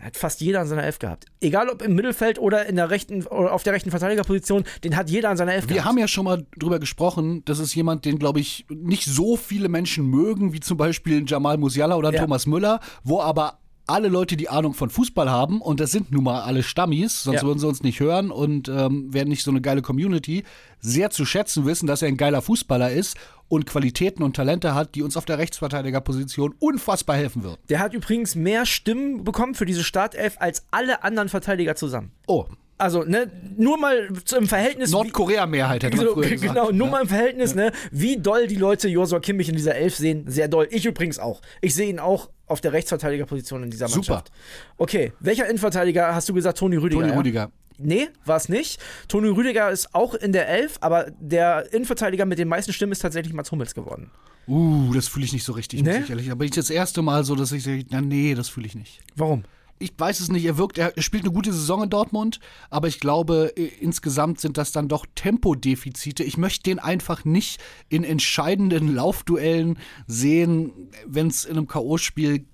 hat 0.01 0.17
fast 0.17 0.41
jeder 0.41 0.61
an 0.61 0.67
seiner 0.67 0.83
Elf 0.83 0.99
gehabt. 0.99 1.25
Egal 1.41 1.69
ob 1.69 1.81
im 1.81 1.95
Mittelfeld 1.95 2.39
oder 2.39 2.65
in 2.65 2.75
der 2.75 2.89
rechten 2.89 3.25
oder 3.27 3.53
auf 3.53 3.63
der 3.63 3.73
rechten 3.73 3.91
Verteidigerposition, 3.91 4.63
den 4.83 4.95
hat 4.95 5.09
jeder 5.09 5.29
an 5.29 5.37
seiner 5.37 5.53
Elf 5.53 5.67
Wir 5.67 5.75
gehabt. 5.75 5.89
haben 5.89 5.97
ja 5.97 6.07
schon 6.07 6.25
mal 6.25 6.45
drüber 6.57 6.79
gesprochen, 6.79 7.43
das 7.45 7.59
ist 7.59 7.73
jemand, 7.75 8.05
den, 8.05 8.17
glaube 8.19 8.39
ich, 8.39 8.65
nicht 8.69 9.05
so 9.05 9.35
viele 9.35 9.69
Menschen 9.69 10.05
mögen, 10.07 10.53
wie 10.53 10.59
zum 10.59 10.77
Beispiel 10.77 11.23
Jamal 11.27 11.57
Musiala 11.57 11.95
oder 11.95 12.13
Ja. 12.13 12.21
Thomas 12.21 12.45
Müller, 12.45 12.79
wo 13.03 13.21
aber 13.21 13.59
alle 13.89 14.07
Leute, 14.07 14.37
die 14.37 14.49
Ahnung 14.49 14.73
von 14.73 14.89
Fußball 14.89 15.29
haben, 15.29 15.61
und 15.61 15.79
das 15.79 15.91
sind 15.91 16.11
nun 16.11 16.23
mal 16.23 16.41
alle 16.41 16.63
Stammis, 16.63 17.23
sonst 17.23 17.41
Ja. 17.41 17.47
würden 17.47 17.59
sie 17.59 17.67
uns 17.67 17.83
nicht 17.83 17.99
hören 17.99 18.31
und 18.31 18.69
ähm, 18.69 19.13
wären 19.13 19.27
nicht 19.27 19.43
so 19.43 19.51
eine 19.51 19.61
geile 19.61 19.81
Community, 19.81 20.43
sehr 20.79 21.09
zu 21.09 21.25
schätzen 21.25 21.65
wissen, 21.65 21.87
dass 21.87 22.01
er 22.01 22.07
ein 22.07 22.17
geiler 22.17 22.41
Fußballer 22.41 22.91
ist 22.91 23.17
und 23.49 23.65
Qualitäten 23.65 24.23
und 24.23 24.35
Talente 24.35 24.73
hat, 24.75 24.95
die 24.95 25.01
uns 25.01 25.17
auf 25.17 25.25
der 25.25 25.37
Rechtsverteidigerposition 25.39 26.53
unfassbar 26.59 27.15
helfen 27.15 27.43
würden. 27.43 27.57
Der 27.69 27.79
hat 27.79 27.93
übrigens 27.93 28.35
mehr 28.35 28.65
Stimmen 28.65 29.23
bekommen 29.23 29.55
für 29.55 29.65
diese 29.65 29.83
Startelf 29.83 30.35
als 30.39 30.63
alle 30.71 31.03
anderen 31.03 31.29
Verteidiger 31.29 31.75
zusammen. 31.75 32.11
Oh, 32.27 32.45
Also, 32.81 33.03
ne, 33.03 33.29
nur 33.57 33.77
mal 33.77 34.07
im 34.37 34.47
Verhältnis. 34.47 34.91
Nordkorea-Mehrheit 34.91 35.83
hätte 35.83 35.97
man 35.97 36.05
So, 36.05 36.13
früher 36.13 36.29
gesagt. 36.29 36.53
genau, 36.53 36.71
nur 36.71 36.87
Ja. 36.87 36.91
mal 36.91 37.01
im 37.01 37.07
Verhältnis, 37.09 37.53
ne, 37.53 37.73
wie 37.91 38.15
doll 38.17 38.47
die 38.47 38.55
Leute 38.55 38.87
Josua 38.87 39.19
Kimmich 39.19 39.49
in 39.49 39.55
dieser 39.57 39.75
Elf 39.75 39.95
sehen. 39.97 40.23
Sehr 40.27 40.47
doll. 40.47 40.65
Ich 40.71 40.85
übrigens 40.85 41.19
auch. 41.19 41.41
Ich 41.59 41.75
sehe 41.75 41.89
ihn 41.89 41.99
auch 41.99 42.29
auf 42.49 42.61
der 42.61 42.73
Rechtsverteidigerposition 42.73 43.63
in 43.63 43.71
dieser 43.71 43.87
Super. 43.87 44.13
Mannschaft. 44.13 44.31
Okay, 44.77 45.13
welcher 45.19 45.45
Innenverteidiger 45.45 46.13
hast 46.13 46.27
du 46.29 46.33
gesagt? 46.33 46.57
Toni 46.57 46.77
Rüdiger. 46.77 47.01
Toni 47.01 47.11
ja? 47.11 47.17
Rüdiger. 47.17 47.51
Nee, 47.77 48.09
war 48.25 48.35
es 48.35 48.49
nicht. 48.49 48.79
Toni 49.07 49.29
Rüdiger 49.29 49.69
ist 49.71 49.95
auch 49.95 50.13
in 50.13 50.33
der 50.33 50.49
Elf, 50.49 50.77
aber 50.81 51.11
der 51.19 51.71
Innenverteidiger 51.71 52.25
mit 52.25 52.37
den 52.37 52.49
meisten 52.49 52.73
Stimmen 52.73 52.91
ist 52.91 52.99
tatsächlich 52.99 53.33
Mats 53.33 53.51
Hummels 53.51 53.73
geworden. 53.73 54.11
Uh, 54.47 54.93
das 54.93 55.07
fühle 55.07 55.25
ich 55.25 55.31
nicht 55.33 55.43
so 55.45 55.53
richtig, 55.53 55.83
Nee? 55.83 55.93
muss 55.93 56.03
ich 56.05 56.09
ehrlich. 56.09 56.31
Aber 56.31 56.43
ich 56.43 56.51
das 56.51 56.69
erste 56.69 57.01
Mal 57.01 57.23
so, 57.23 57.35
dass 57.35 57.51
ich 57.51 57.63
sage, 57.63 57.85
na 57.89 58.01
nee, 58.01 58.33
das 58.35 58.49
fühle 58.49 58.65
ich 58.67 58.75
nicht. 58.75 58.99
Warum? 59.15 59.43
Ich 59.79 59.93
weiß 59.97 60.19
es 60.19 60.29
nicht, 60.29 60.45
er 60.45 60.57
wirkt, 60.57 60.77
er 60.77 60.93
spielt 60.97 61.23
eine 61.23 61.31
gute 61.31 61.53
Saison 61.53 61.83
in 61.83 61.89
Dortmund, 61.89 62.39
aber 62.69 62.89
ich 62.89 62.99
glaube, 62.99 63.53
insgesamt 63.79 64.41
sind 64.41 64.57
das 64.57 64.73
dann 64.73 64.89
doch 64.89 65.05
Tempodefizite. 65.15 66.23
Ich 66.23 66.37
möchte 66.37 66.63
den 66.63 66.79
einfach 66.79 67.23
nicht 67.23 67.61
in 67.87 68.03
entscheidenden 68.03 68.93
Laufduellen 68.93 69.79
sehen, 70.05 70.91
wenn 71.05 71.27
es 71.27 71.45
in 71.45 71.57
einem 71.57 71.67
K.O.-Spiel 71.67 72.45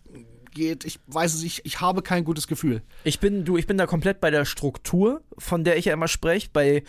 geht. 0.52 0.86
Ich 0.86 1.00
weiß 1.08 1.36
es, 1.36 1.44
ich, 1.44 1.66
ich 1.66 1.82
habe 1.82 2.02
kein 2.02 2.24
gutes 2.24 2.48
Gefühl. 2.48 2.82
Ich 3.04 3.20
bin, 3.20 3.44
du, 3.44 3.58
ich 3.58 3.68
bin 3.68 3.78
da 3.78 3.86
komplett 3.86 4.22
bei 4.22 4.32
der 4.32 4.46
Struktur, 4.46 5.22
von 5.38 5.64
der 5.64 5.78
ich 5.78 5.86
ja 5.86 5.94
immer 5.94 6.08
spreche, 6.08 6.50
bei, 6.54 6.84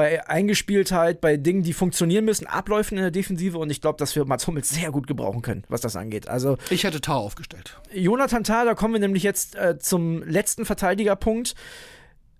bei 0.00 0.26
Eingespieltheit, 0.26 1.20
bei 1.20 1.36
Dingen, 1.36 1.62
die 1.62 1.74
funktionieren 1.74 2.24
müssen, 2.24 2.46
Abläufen 2.46 2.96
in 2.96 3.02
der 3.02 3.10
Defensive 3.10 3.58
und 3.58 3.68
ich 3.68 3.82
glaube, 3.82 3.98
dass 3.98 4.16
wir 4.16 4.24
Mats 4.24 4.46
Hummels 4.46 4.70
sehr 4.70 4.90
gut 4.90 5.06
gebrauchen 5.06 5.42
können, 5.42 5.62
was 5.68 5.82
das 5.82 5.94
angeht. 5.94 6.26
Also 6.26 6.56
Ich 6.70 6.84
hätte 6.84 7.02
Tau 7.02 7.18
aufgestellt. 7.18 7.78
Jonathan 7.92 8.42
Tah, 8.42 8.64
da 8.64 8.74
kommen 8.74 8.94
wir 8.94 9.00
nämlich 9.00 9.22
jetzt 9.22 9.56
äh, 9.56 9.78
zum 9.78 10.22
letzten 10.22 10.64
Verteidigerpunkt, 10.64 11.54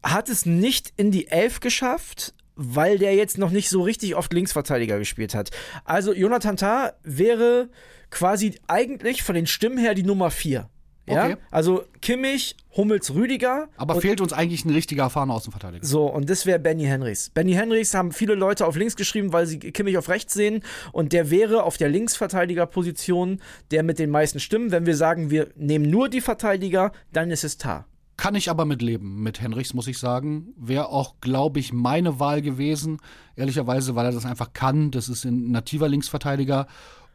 hat 0.03 0.31
es 0.31 0.47
nicht 0.47 0.95
in 0.97 1.11
die 1.11 1.29
Elf 1.29 1.61
geschafft, 1.61 2.33
weil 2.57 2.97
der 2.97 3.15
jetzt 3.15 3.37
noch 3.37 3.51
nicht 3.51 3.69
so 3.69 3.83
richtig 3.83 4.17
oft 4.17 4.33
Linksverteidiger 4.33 4.99
gespielt 4.99 5.35
hat. 5.35 5.51
Also 5.85 6.15
Jonathan 6.15 6.57
Tah 6.57 6.95
wäre 7.03 7.69
quasi 8.09 8.55
eigentlich 8.69 9.23
von 9.23 9.35
den 9.35 9.47
Stimmen 9.47 9.77
her 9.77 9.93
die 9.93 10.03
Nummer 10.03 10.31
4. 10.31 10.67
Ja? 11.07 11.25
Okay. 11.27 11.37
Also 11.51 11.85
Kimmich, 12.01 12.57
Hummels, 12.77 13.15
Rüdiger. 13.15 13.69
Aber 13.77 14.01
fehlt 14.01 14.21
uns 14.21 14.33
eigentlich 14.33 14.65
ein 14.65 14.71
richtiger 14.71 15.05
erfahrener 15.05 15.35
Außenverteidiger. 15.35 15.85
so, 15.85 16.07
und 16.07 16.31
das 16.31 16.47
wäre 16.47 16.59
Benny 16.59 16.85
Henrichs. 16.85 17.31
Benny 17.31 17.53
Henrichs 17.53 17.95
haben 17.95 18.13
viele 18.13 18.35
Leute 18.35 18.67
auf 18.67 18.77
links 18.77 18.97
geschrieben, 18.97 19.33
weil 19.33 19.47
sie 19.47 19.59
Kimmich 19.59 19.99
auf 19.99 20.09
rechts 20.09 20.35
sehen. 20.35 20.63
Und 20.93 21.13
der 21.13 21.31
wäre 21.31 21.65
auf 21.65 21.77
der 21.77 21.89
Linksverteidigerposition 21.89 23.41
der 23.71 23.83
mit 23.83 23.99
den 23.99 24.11
meisten 24.11 24.41
Stimmen. 24.41 24.71
Wenn 24.71 24.87
wir 24.87 24.97
sagen, 24.97 25.31
wir 25.31 25.49
nehmen 25.57 25.91
nur 25.91 26.09
die 26.09 26.21
Verteidiger, 26.21 26.93
dann 27.13 27.31
ist 27.31 27.45
es 27.45 27.59
Tar. 27.59 27.87
Kann 28.17 28.35
ich 28.35 28.51
aber 28.51 28.67
mitleben 28.67 29.23
mit 29.23 29.41
Henrichs, 29.41 29.73
muss 29.73 29.87
ich 29.87 29.99
sagen. 29.99 30.53
Wäre 30.57 30.91
auch, 30.91 31.15
glaube 31.23 31.59
ich, 31.59 31.73
meine 31.73 32.21
Wahl 32.21 32.43
gewesen. 32.43 32.99
Ehrlicherweise, 33.35 33.97
weil 33.97 34.05
er 34.05 34.13
das 34.13 34.27
einfach 34.27 34.53
kann. 34.53 34.91
Das 34.91 35.09
ist 35.09 35.25
ein 35.25 35.51
nativer 35.51 35.89
Linksverteidiger. 35.89 36.67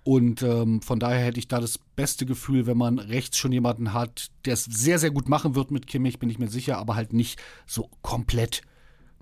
Und 0.06 0.44
ähm, 0.44 0.84
von 0.84 1.00
daher 1.00 1.26
hätte 1.26 1.40
ich 1.40 1.48
da 1.48 1.60
das 1.60 1.80
beste 1.96 2.28
Gefühl, 2.28 2.68
wenn 2.68 2.78
man 2.78 3.00
rechts 3.00 3.40
schon 3.40 3.52
jemanden 3.52 3.92
hat, 3.92 4.28
der 4.46 4.54
es 4.54 4.64
sehr, 4.64 5.00
sehr 5.00 5.10
gut 5.10 5.28
machen 5.28 5.56
wird 5.56 5.72
mit 5.72 5.88
Kimmich, 5.88 6.20
bin 6.20 6.30
ich 6.30 6.38
mir 6.38 6.48
sicher, 6.48 6.78
aber 6.78 6.96
halt 6.96 7.12
nicht 7.12 7.42
so 7.66 7.90
komplett 8.04 8.62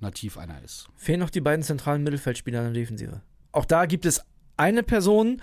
nativ 0.02 0.38
einer 0.38 0.62
ist. 0.62 0.90
Fehlen 0.98 1.22
noch 1.22 1.30
die 1.30 1.40
beiden 1.40 1.64
zentralen 1.64 2.04
Mittelfeldspieler 2.04 2.60
in 2.60 2.74
der 2.74 2.82
Defensive. 2.82 3.22
Auch 3.54 3.64
da 3.64 3.86
gibt 3.86 4.06
es 4.06 4.26
eine 4.58 4.84
Person, 4.84 5.42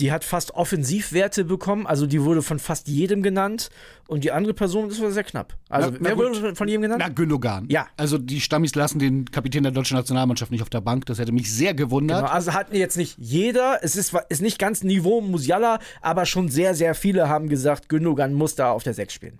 die 0.00 0.12
hat 0.12 0.24
fast 0.24 0.54
Offensivwerte 0.54 1.44
bekommen, 1.44 1.86
also 1.86 2.06
die 2.06 2.22
wurde 2.22 2.42
von 2.42 2.58
fast 2.58 2.88
jedem 2.88 3.22
genannt 3.22 3.70
und 4.06 4.22
die 4.22 4.30
andere 4.30 4.54
Person 4.54 4.88
ist 4.88 4.96
sehr 4.98 5.24
knapp. 5.24 5.56
Also 5.68 5.90
na, 5.90 5.96
wer 6.00 6.10
na 6.12 6.16
wurde 6.16 6.54
von 6.54 6.68
jedem 6.68 6.82
genannt? 6.82 7.02
Na, 7.04 7.08
Gündogan. 7.08 7.66
Ja. 7.68 7.88
Also 7.96 8.18
die 8.18 8.40
Stammis 8.40 8.74
lassen 8.74 8.98
den 8.98 9.24
Kapitän 9.30 9.64
der 9.64 9.72
deutschen 9.72 9.96
Nationalmannschaft 9.96 10.52
nicht 10.52 10.62
auf 10.62 10.70
der 10.70 10.80
Bank, 10.80 11.06
das 11.06 11.18
hätte 11.18 11.32
mich 11.32 11.52
sehr 11.52 11.74
gewundert. 11.74 12.20
Genau, 12.20 12.32
also 12.32 12.52
hatten 12.54 12.76
jetzt 12.76 12.96
nicht 12.96 13.16
jeder, 13.18 13.80
es 13.82 13.96
ist, 13.96 14.14
ist 14.28 14.42
nicht 14.42 14.58
ganz 14.58 14.84
Niveau 14.84 15.20
Musiala, 15.20 15.80
aber 16.00 16.26
schon 16.26 16.48
sehr, 16.48 16.74
sehr 16.74 16.94
viele 16.94 17.28
haben 17.28 17.48
gesagt, 17.48 17.88
Gündogan 17.88 18.34
muss 18.34 18.54
da 18.54 18.70
auf 18.70 18.84
der 18.84 18.94
6 18.94 19.12
spielen. 19.12 19.38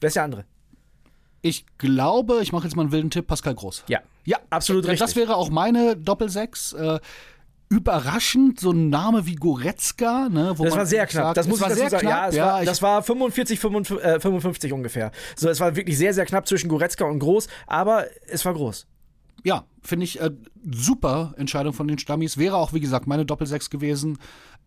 Wer 0.00 0.08
ist 0.08 0.16
der 0.16 0.24
andere? 0.24 0.44
Ich 1.42 1.64
glaube, 1.78 2.40
ich 2.42 2.52
mache 2.52 2.64
jetzt 2.64 2.76
mal 2.76 2.82
einen 2.82 2.92
wilden 2.92 3.10
Tipp, 3.10 3.26
Pascal 3.26 3.54
Groß. 3.54 3.84
Ja. 3.88 4.00
Ja, 4.24 4.38
absolut 4.50 4.84
das 4.84 4.92
richtig. 4.92 5.06
Das 5.06 5.16
wäre 5.16 5.36
auch 5.36 5.48
meine 5.48 5.96
Doppel-6. 5.96 6.76
Äh, 6.76 7.00
überraschend, 7.70 8.60
so 8.60 8.72
ein 8.72 8.90
Name 8.90 9.24
wie 9.26 9.36
Goretzka. 9.36 10.28
Ne, 10.28 10.52
wo 10.56 10.64
Das 10.64 10.72
man 10.72 10.80
war 10.80 10.86
sehr 10.86 11.06
knapp. 11.06 11.24
sagt, 11.26 11.36
das 11.38 11.48
muss 11.48 11.60
war 11.60 11.68
ich 11.68 11.78
dazu 11.78 11.80
sehr 11.80 11.90
sagen. 11.90 12.06
knapp. 12.06 12.32
Ja, 12.34 12.46
war, 12.46 12.64
das 12.64 12.82
war 12.82 13.02
45, 13.02 13.58
55, 13.60 14.04
äh, 14.04 14.20
55 14.20 14.72
ungefähr. 14.72 15.12
So, 15.36 15.48
es 15.48 15.60
war 15.60 15.76
wirklich 15.76 15.96
sehr, 15.96 16.12
sehr 16.12 16.26
knapp 16.26 16.46
zwischen 16.48 16.68
Goretzka 16.68 17.04
und 17.04 17.20
Groß, 17.20 17.46
aber 17.66 18.06
es 18.28 18.44
war 18.44 18.52
groß. 18.54 18.86
ja 19.44 19.64
finde 19.82 20.04
ich 20.04 20.20
äh, 20.20 20.30
super 20.70 21.32
Entscheidung 21.38 21.72
von 21.72 21.88
den 21.88 21.98
Stammis. 21.98 22.36
Wäre 22.36 22.56
auch, 22.56 22.74
wie 22.74 22.80
gesagt, 22.80 23.06
meine 23.06 23.24
Doppelsechs 23.24 23.70
gewesen. 23.70 24.18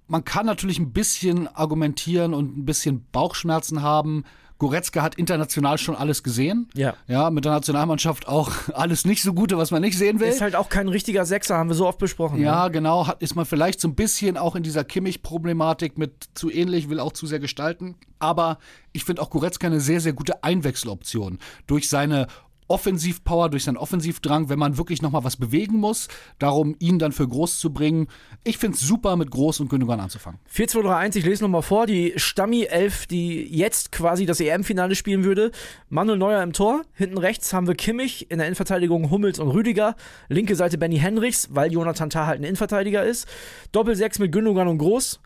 Man 0.08 0.24
kann 0.26 0.46
natürlich 0.46 0.80
ein 0.80 0.92
bisschen 0.92 1.48
argumentieren 1.48 2.34
und 2.34 2.58
ein 2.58 2.66
bisschen 2.66 3.06
Bauchschmerzen 3.12 3.82
haben. 3.82 4.24
Goretzka 4.60 5.02
hat 5.02 5.16
international 5.16 5.78
schon 5.78 5.96
alles 5.96 6.24
gesehen. 6.24 6.70
Ja. 6.74 6.94
Ja, 7.08 7.30
mit 7.32 7.44
der 7.44 7.52
Nationalmannschaft 7.52 8.28
auch 8.28 8.52
alles 8.74 9.04
nicht 9.04 9.22
so 9.22 9.34
Gute, 9.34 9.58
was 9.58 9.72
man 9.72 9.82
nicht 9.82 9.98
sehen 9.98 10.20
will. 10.20 10.30
Ist 10.30 10.42
halt 10.42 10.56
auch 10.56 10.70
kein 10.70 10.88
richtiger 10.88 11.26
Sechser, 11.26 11.58
haben 11.58 11.70
wir 11.70 11.76
so 11.76 11.88
oft 11.88 11.98
besprochen. 11.98 12.40
ne? 12.40 12.46
Ja, 12.46 12.68
genau. 12.70 13.08
Hat, 13.08 13.22
ist 13.22 13.36
man 13.36 13.46
vielleicht 13.46 13.82
so 13.82 13.88
ein 13.88 13.96
bisschen 13.96 14.38
auch 14.38 14.56
in 14.56 14.64
dieser 14.64 14.84
Kimmich-Problematik 14.84 15.98
mit 15.98 16.30
zu 16.34 16.50
ähnlich, 16.50 16.90
will 16.90 17.00
auch 17.00 17.12
zu 17.12 17.26
sehr 17.28 17.40
gestalten. 17.40 17.96
Aber 18.20 18.58
ich 18.94 19.04
finde 19.04 19.22
auch 19.22 19.30
Goretzka 19.30 19.68
eine 19.68 19.82
sehr, 19.82 20.00
sehr 20.00 20.14
gute 20.14 20.44
Einwechseloption. 20.44 21.40
Durch 21.68 21.90
seine 21.90 22.28
Offensivpower, 22.74 23.50
durch 23.50 23.66
seinen 23.66 23.78
Offensivdrang, 23.78 24.50
wenn 24.50 24.58
man 24.58 24.80
wirklich 24.80 25.04
nochmal 25.04 25.24
was 25.24 25.38
bewegen 25.38 25.78
muss, 25.78 26.08
darum 26.40 26.76
ihn 26.80 26.98
dann 26.98 27.12
für 27.12 27.28
Groß 27.28 27.60
zu 27.60 27.72
bringen. 27.72 28.08
Ich 28.44 28.58
finde 28.58 28.78
es 28.78 28.82
super, 28.82 29.16
mit 29.16 29.30
Groß 29.30 29.60
und 29.60 29.70
Gündogan 29.70 30.00
anzufangen. 30.00 30.40
4, 30.48 30.68
2, 30.68 30.82
3, 30.82 30.96
1, 30.96 31.16
ich 31.18 31.24
lese 31.24 31.44
nochmal 31.44 31.62
vor. 31.62 31.86
Die 31.86 32.14
Stammi-Elf, 32.16 33.06
die 33.06 33.44
jetzt 33.56 33.92
quasi 33.92 34.26
das 34.26 34.40
EM-Finale 34.40 34.96
spielen 34.96 35.24
würde. 35.24 35.52
Manuel 35.90 36.18
Neuer 36.18 36.42
im 36.42 36.52
Tor. 36.52 36.82
Hinten 36.96 37.20
rechts 37.20 37.54
haben 37.54 37.68
wir 37.68 37.76
Kimmich, 37.76 38.32
in 38.32 38.40
der 38.40 38.48
Innenverteidigung 38.48 39.12
Hummels 39.12 39.38
und 39.38 39.50
Rüdiger. 39.50 39.96
Linke 40.28 40.56
Seite 40.56 40.80
Benny 40.80 40.98
Henrichs, 40.98 41.50
weil 41.52 41.72
Jonathan 41.72 42.10
Tah 42.10 42.26
halt 42.26 42.42
ein 42.42 42.44
Innenverteidiger 42.44 43.06
ist. 43.06 43.28
Doppel-6 43.72 44.20
mit 44.20 44.32
Gündogan 44.32 44.68
und 44.68 44.80
Groß. 44.80 45.20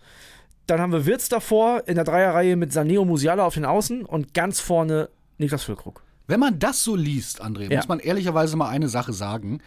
Dann 0.65 0.81
haben 0.81 0.91
wir 0.91 1.05
Wirtz 1.05 1.29
davor, 1.29 1.83
in 1.87 1.95
der 1.95 2.03
Dreierreihe 2.03 2.57
mit 2.57 2.73
Saneo 2.73 3.05
Musiala 3.05 3.45
auf 3.45 3.53
den 3.53 3.63
Außen 3.63 4.03
und 4.03 4.33
ganz 4.33 4.59
vorne 4.59 5.07
Niklas 5.37 5.63
Füllkrug. 5.63 6.03
Wenn 6.27 6.39
man 6.39 6.59
das 6.59 6.83
so 6.83 6.95
liest, 6.95 7.41
André, 7.41 7.71
Ja. 7.71 7.77
muss 7.77 7.87
man 7.87 7.99
ehrlicherweise 7.99 8.55
mal 8.57 8.69
eine 8.69 8.89
Sache 8.89 9.13
sagen. 9.13 9.59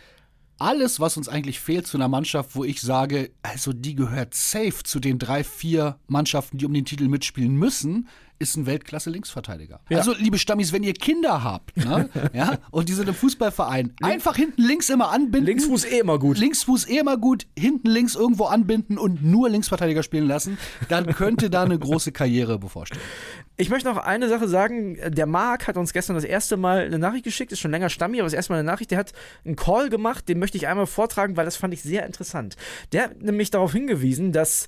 Alles, 0.58 1.00
was 1.00 1.16
uns 1.16 1.26
eigentlich 1.28 1.58
fehlt 1.58 1.86
zu 1.86 1.96
einer 1.96 2.08
Mannschaft, 2.08 2.54
wo 2.54 2.64
ich 2.64 2.82
sage, 2.82 3.30
also 3.42 3.72
die 3.72 3.94
gehört 3.94 4.34
safe 4.34 4.82
zu 4.84 5.00
den 5.00 5.18
drei, 5.18 5.42
vier 5.42 5.98
Mannschaften, 6.06 6.58
die 6.58 6.66
um 6.66 6.74
den 6.74 6.84
Titel 6.84 7.08
mitspielen 7.08 7.54
müssen, 7.56 8.08
ist 8.40 8.56
ein 8.56 8.66
Weltklasse-Linksverteidiger. 8.66 9.80
Ja. 9.90 9.98
Also, 9.98 10.14
liebe 10.14 10.38
Stammis, 10.38 10.72
wenn 10.72 10.82
ihr 10.82 10.94
Kinder 10.94 11.44
habt, 11.44 11.76
ne, 11.76 12.08
ja, 12.32 12.58
und 12.70 12.88
die 12.88 12.94
sind 12.94 13.06
im 13.06 13.14
Fußballverein, 13.14 13.92
einfach 14.02 14.34
hinten 14.34 14.62
links 14.62 14.88
immer 14.88 15.10
anbinden. 15.10 15.44
Linksfuß 15.44 15.84
eh 15.84 15.98
immer 15.98 16.18
gut. 16.18 16.38
Linksfuß 16.38 16.88
eh 16.88 16.98
immer 16.98 17.18
gut, 17.18 17.46
hinten 17.56 17.88
links 17.88 18.14
irgendwo 18.14 18.46
anbinden 18.46 18.96
und 18.96 19.22
nur 19.22 19.50
Linksverteidiger 19.50 20.02
spielen 20.02 20.26
lassen, 20.26 20.56
dann 20.88 21.06
könnte 21.14 21.50
da 21.50 21.62
eine 21.62 21.78
große 21.78 22.12
Karriere 22.12 22.58
bevorstehen. 22.58 23.00
Ich 23.58 23.68
möchte 23.68 23.90
noch 23.90 23.98
eine 23.98 24.30
Sache 24.30 24.48
sagen. 24.48 24.96
Der 25.06 25.26
Marc 25.26 25.68
hat 25.68 25.76
uns 25.76 25.92
gestern 25.92 26.16
das 26.16 26.24
erste 26.24 26.56
Mal 26.56 26.86
eine 26.86 26.98
Nachricht 26.98 27.24
geschickt, 27.24 27.52
ist 27.52 27.60
schon 27.60 27.70
länger 27.70 27.90
Stammi, 27.90 28.20
aber 28.20 28.26
das 28.26 28.32
erste 28.32 28.54
Mal 28.54 28.60
eine 28.60 28.66
Nachricht. 28.66 28.90
Der 28.90 28.98
hat 28.98 29.12
einen 29.44 29.54
Call 29.56 29.90
gemacht, 29.90 30.30
den 30.30 30.38
möchte 30.38 30.56
ich 30.56 30.66
einmal 30.66 30.86
vortragen, 30.86 31.36
weil 31.36 31.44
das 31.44 31.56
fand 31.56 31.74
ich 31.74 31.82
sehr 31.82 32.06
interessant. 32.06 32.56
Der 32.92 33.04
hat 33.04 33.20
nämlich 33.20 33.50
darauf 33.50 33.72
hingewiesen, 33.72 34.32
dass 34.32 34.66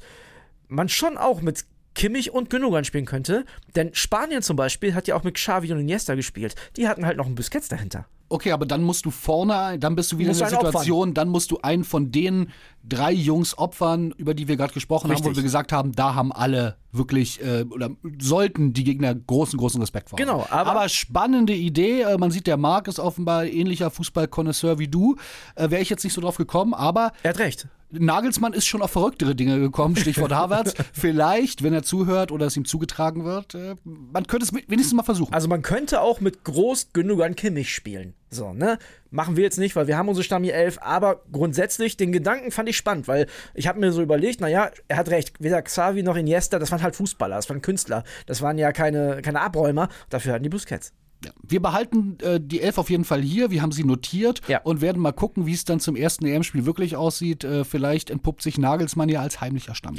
man 0.69 0.91
schon 0.91 1.17
auch 1.17 1.41
mit 1.41 1.65
Kimmich 1.95 2.33
und 2.33 2.51
Gündogan 2.51 2.85
spielen 2.85 3.05
könnte. 3.05 3.45
Denn 3.75 3.95
Spanien 3.95 4.43
zum 4.43 4.57
Beispiel 4.57 4.95
hat 4.95 5.09
ja 5.09 5.15
auch 5.15 5.25
mit 5.25 5.35
Xavi 5.35 5.73
und 5.73 5.81
Iniesta 5.81 6.15
gespielt. 6.15 6.55
Die 6.77 6.89
hatten 6.89 7.07
halt 7.07 7.17
noch 7.17 7.27
einen 7.27 7.35
Busquets 7.35 7.69
dahinter. 7.69 8.07
Okay, 8.33 8.53
aber 8.53 8.65
dann 8.65 8.83
musst 8.83 9.05
du 9.05 9.11
vorne, 9.11 9.79
dann 9.79 9.95
bist 9.95 10.11
du 10.11 10.17
wieder 10.17 10.33
in 10.33 10.39
der 10.39 10.49
Situation, 10.49 11.13
dann 11.13 11.29
musst 11.29 11.51
du 11.51 11.59
einen 11.59 11.85
von 11.85 12.11
den 12.11 12.49
drei 12.85 13.13
Jungs 13.13 13.57
opfern, 13.57 14.13
über 14.17 14.35
die 14.35 14.49
wir 14.49 14.57
gerade 14.57 14.73
gesprochen 14.75 15.05
haben, 15.11 15.19
wo 15.19 15.29
Richtig. 15.29 15.37
wir 15.37 15.43
gesagt 15.43 15.73
haben, 15.73 15.93
da 15.93 16.15
haben 16.15 16.33
alle 16.33 16.77
wirklich 16.91 17.41
äh, 17.43 17.63
oder 17.71 17.91
sollten 18.21 18.73
die 18.73 18.85
Gegner 18.85 19.15
großen, 19.15 19.59
großen 19.59 19.81
Respekt 19.81 20.11
vor. 20.11 20.19
haben. 20.19 20.27
Genau, 20.27 20.47
aber- 20.51 20.89
spannende 20.89 21.55
Idee. 21.55 22.03
Äh, 22.03 22.19
man 22.19 22.31
sieht, 22.31 22.47
der 22.47 22.57
Marc 22.57 22.89
ist 22.89 22.99
offenbar 22.99 23.47
ähnlicher 23.47 23.91
Fußballkonnoisseur 23.91 24.79
wie 24.79 24.89
du. 24.89 25.17
Äh, 25.55 25.71
Wäre 25.71 25.81
ich 25.83 25.91
jetzt 25.91 26.05
nicht 26.05 26.13
so 26.13 26.21
drauf 26.21 26.37
gekommen, 26.37 26.75
aber 26.75 27.13
Er 27.23 27.31
hat 27.31 27.39
recht. 27.39 27.69
Nagelsmann 27.95 28.55
ist 28.55 28.67
schon 28.67 28.81
auf 28.81 28.91
verrücktere 28.91 29.35
Dinge 29.35 29.61
gekommen, 29.61 29.97
Stichwort 29.97 30.33
Havertz. 30.35 30.75
Vielleicht, 30.95 31.63
wenn 31.63 31.75
er 31.75 31.83
zuhört 31.83 32.33
oder 32.33 32.47
es 32.47 32.57
ihm 32.57 32.65
zugetragen 32.65 33.25
wird, 33.25 33.55
äh, 33.55 33.77
man 33.85 34.27
könnte 34.27 34.47
es 34.47 34.53
wenigstens 34.55 34.95
mal 34.95 35.03
versuchen. 35.03 35.33
Also 35.35 35.47
man 35.49 35.61
könnte 35.63 36.01
auch 36.01 36.21
mit 36.21 36.43
Groß 36.45 36.89
Gündogan 36.95 37.37
Kimmich 37.37 37.75
spielen. 37.75 38.15
So, 38.33 38.55
ne? 38.55 38.79
Machen 39.11 39.37
wir 39.37 39.45
jetzt 39.45 39.59
nicht, 39.59 39.77
weil 39.77 39.89
wir 39.89 39.99
haben 39.99 40.09
unsere 40.09 40.25
Stammi 40.25 40.49
11, 40.49 40.79
aber 40.81 41.23
grundsätzlich 41.31 41.99
den 41.99 42.13
Gedanken 42.13 42.51
fand 42.51 42.67
ich 42.67 42.79
spannend, 42.79 43.07
weil 43.07 43.27
ich 43.53 43.69
habe 43.69 43.79
mir 43.79 43.93
so 43.93 44.01
überlegt, 44.01 44.41
naja, 44.41 44.71
er 44.89 44.97
hat 44.97 45.11
recht, 45.11 45.35
weder 45.39 45.61
Xavi 45.61 46.03
noch 46.03 46.17
Iniesta, 46.17 46.59
das 46.59 46.73
waren 46.73 46.83
halt 46.83 46.97
Fußballer, 46.97 47.37
das 47.37 47.51
waren 47.51 47.61
Künstler, 47.61 48.05
das 48.25 48.41
waren 48.41 48.57
ja 48.57 48.73
keine, 48.73 49.21
keine 49.21 49.43
Abräumer, 49.43 49.91
dafür 50.09 50.33
hatten 50.33 50.45
die 50.45 50.49
Busquets. 50.49 50.95
Ja. 51.25 51.33
Wir 51.43 51.61
behalten 51.61 52.19
äh, 52.23 52.41
die 52.41 52.61
Elf 52.61 52.79
auf 52.79 52.91
jeden 52.91 53.05
Fall 53.05 53.21
hier. 53.23 53.51
Wir 53.51 53.63
haben 53.63 53.73
sie 53.73 53.85
notiert 53.85 54.41
Ja. 54.49 54.61
und 54.63 54.81
werden 54.81 55.01
mal 55.01 55.13
gucken, 55.13 55.47
wie 55.47 55.53
es 55.53 55.65
dann 55.65 55.81
zum 55.81 55.97
ersten 55.97 56.27
EM-Spiel 56.27 56.67
wirklich 56.67 56.97
aussieht. 56.97 57.45
Äh, 57.45 57.65
vielleicht 57.65 58.11
entpuppt 58.11 58.43
sich 58.43 58.59
Nagelsmann 58.59 59.09
ja 59.09 59.21
als 59.21 59.41
heimlicher 59.41 59.75
Stamm. 59.75 59.97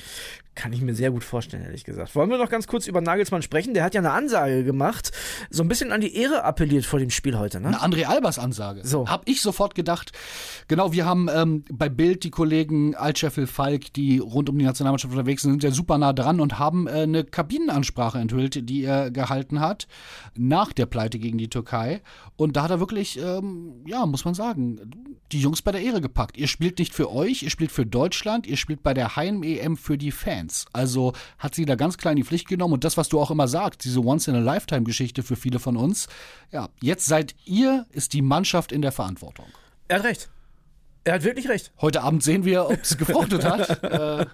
Kann 0.55 0.71
ich 0.71 0.81
mir 0.81 0.93
sehr 0.93 1.09
gut 1.09 1.23
vorstellen, 1.23 1.63
ehrlich 1.63 1.83
gesagt. 1.83 2.15
Wollen 2.15 2.29
wir 2.29 2.37
noch 2.37 2.49
ganz 2.49 2.67
kurz 2.67 2.85
über 2.85 3.01
Nagelsmann 3.01 3.41
sprechen? 3.41 3.73
Der 3.73 3.83
hat 3.83 3.95
ja 3.95 4.01
eine 4.01 4.11
Ansage 4.11 4.63
gemacht, 4.63 5.11
so 5.49 5.63
ein 5.63 5.67
bisschen 5.67 5.91
an 5.91 5.99
die 5.99 6.15
Ehre 6.15 6.43
appelliert 6.43 6.85
vor 6.85 6.99
dem 6.99 7.09
Spiel 7.09 7.39
heute, 7.39 7.59
ne? 7.59 7.69
Eine 7.69 7.81
André 7.81 8.05
Albers 8.05 8.37
Ansage. 8.37 8.81
So. 8.83 9.07
Hab 9.07 9.27
ich 9.27 9.41
sofort 9.41 9.73
gedacht. 9.73 10.11
Genau, 10.67 10.91
wir 10.91 11.05
haben 11.05 11.27
ähm, 11.33 11.65
bei 11.71 11.89
Bild 11.89 12.23
die 12.23 12.29
Kollegen 12.29 12.93
Altscheffel, 12.93 13.47
Falk, 13.47 13.93
die 13.93 14.19
rund 14.19 14.47
um 14.47 14.59
die 14.59 14.65
Nationalmannschaft 14.65 15.11
unterwegs 15.11 15.41
sind, 15.41 15.53
sind 15.53 15.63
ja 15.63 15.71
super 15.71 15.97
nah 15.97 16.13
dran 16.13 16.39
und 16.39 16.59
haben 16.59 16.85
äh, 16.87 16.91
eine 17.01 17.23
Kabinenansprache 17.23 18.19
enthüllt, 18.19 18.69
die 18.69 18.83
er 18.83 19.09
gehalten 19.09 19.59
hat 19.59 19.87
nach 20.37 20.71
der 20.71 20.85
Pleite 20.85 21.12
gegen 21.19 21.37
die 21.37 21.49
Türkei. 21.49 22.01
Und 22.35 22.55
da 22.55 22.63
hat 22.63 22.71
er 22.71 22.79
wirklich, 22.79 23.19
ähm, 23.19 23.83
ja, 23.85 24.05
muss 24.05 24.25
man 24.25 24.33
sagen, 24.33 24.79
die 25.31 25.39
Jungs 25.39 25.61
bei 25.61 25.71
der 25.71 25.81
Ehre 25.81 26.01
gepackt. 26.01 26.37
Ihr 26.37 26.47
spielt 26.47 26.79
nicht 26.79 26.93
für 26.93 27.11
euch, 27.11 27.43
ihr 27.43 27.49
spielt 27.49 27.71
für 27.71 27.85
Deutschland, 27.85 28.47
ihr 28.47 28.57
spielt 28.57 28.83
bei 28.83 28.93
der 28.93 29.15
Heim-EM 29.15 29.77
für 29.77 29.97
die 29.97 30.11
Fans. 30.11 30.65
Also 30.73 31.13
hat 31.37 31.55
sie 31.55 31.65
da 31.65 31.75
ganz 31.75 31.97
klar 31.97 32.11
in 32.11 32.17
die 32.17 32.23
Pflicht 32.23 32.47
genommen. 32.47 32.73
Und 32.73 32.83
das, 32.83 32.97
was 32.97 33.09
du 33.09 33.19
auch 33.19 33.31
immer 33.31 33.47
sagst, 33.47 33.83
diese 33.85 34.03
Once-in-a-Lifetime-Geschichte 34.03 35.23
für 35.23 35.35
viele 35.35 35.59
von 35.59 35.77
uns, 35.77 36.07
ja, 36.51 36.69
jetzt 36.81 37.05
seid 37.05 37.35
ihr, 37.45 37.85
ist 37.91 38.13
die 38.13 38.21
Mannschaft 38.21 38.71
in 38.71 38.81
der 38.81 38.91
Verantwortung. 38.91 39.45
Er 39.87 39.99
hat 39.99 40.05
recht. 40.05 40.29
Er 41.05 41.15
hat 41.15 41.23
wirklich 41.23 41.49
recht. 41.49 41.71
Heute 41.81 42.01
Abend 42.01 42.23
sehen 42.23 42.45
wir, 42.45 42.69
ob 42.69 42.81
es 42.81 42.97
gefruchtet 42.97 43.43
hat. 43.43 43.83
äh, 44.21 44.25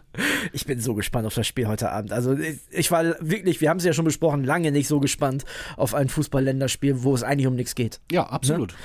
Ich 0.54 0.66
bin 0.66 0.80
so 0.80 0.94
gespannt 0.94 1.26
auf 1.26 1.34
das 1.34 1.48
Spiel 1.48 1.68
heute 1.68 1.92
Abend. 1.92 2.12
Also 2.14 2.34
ich, 2.38 2.60
ich 2.70 2.92
war 2.92 3.04
wirklich, 3.20 3.60
wir 3.62 3.70
haben 3.70 3.78
es 3.78 3.86
ja 3.86 3.94
schon 3.94 4.06
besprochen, 4.06 4.44
lange 4.44 4.72
nicht 4.72 4.88
so 4.88 5.00
gespannt 5.00 5.46
auf 5.78 5.96
ein 5.96 6.10
Fußball-Länderspiel, 6.10 7.04
wo 7.04 7.16
es 7.16 7.24
eigentlich 7.24 7.48
um 7.48 7.56
nichts 7.56 7.74
geht. 7.76 8.00
ja, 8.12 8.24
absolut. 8.24 8.76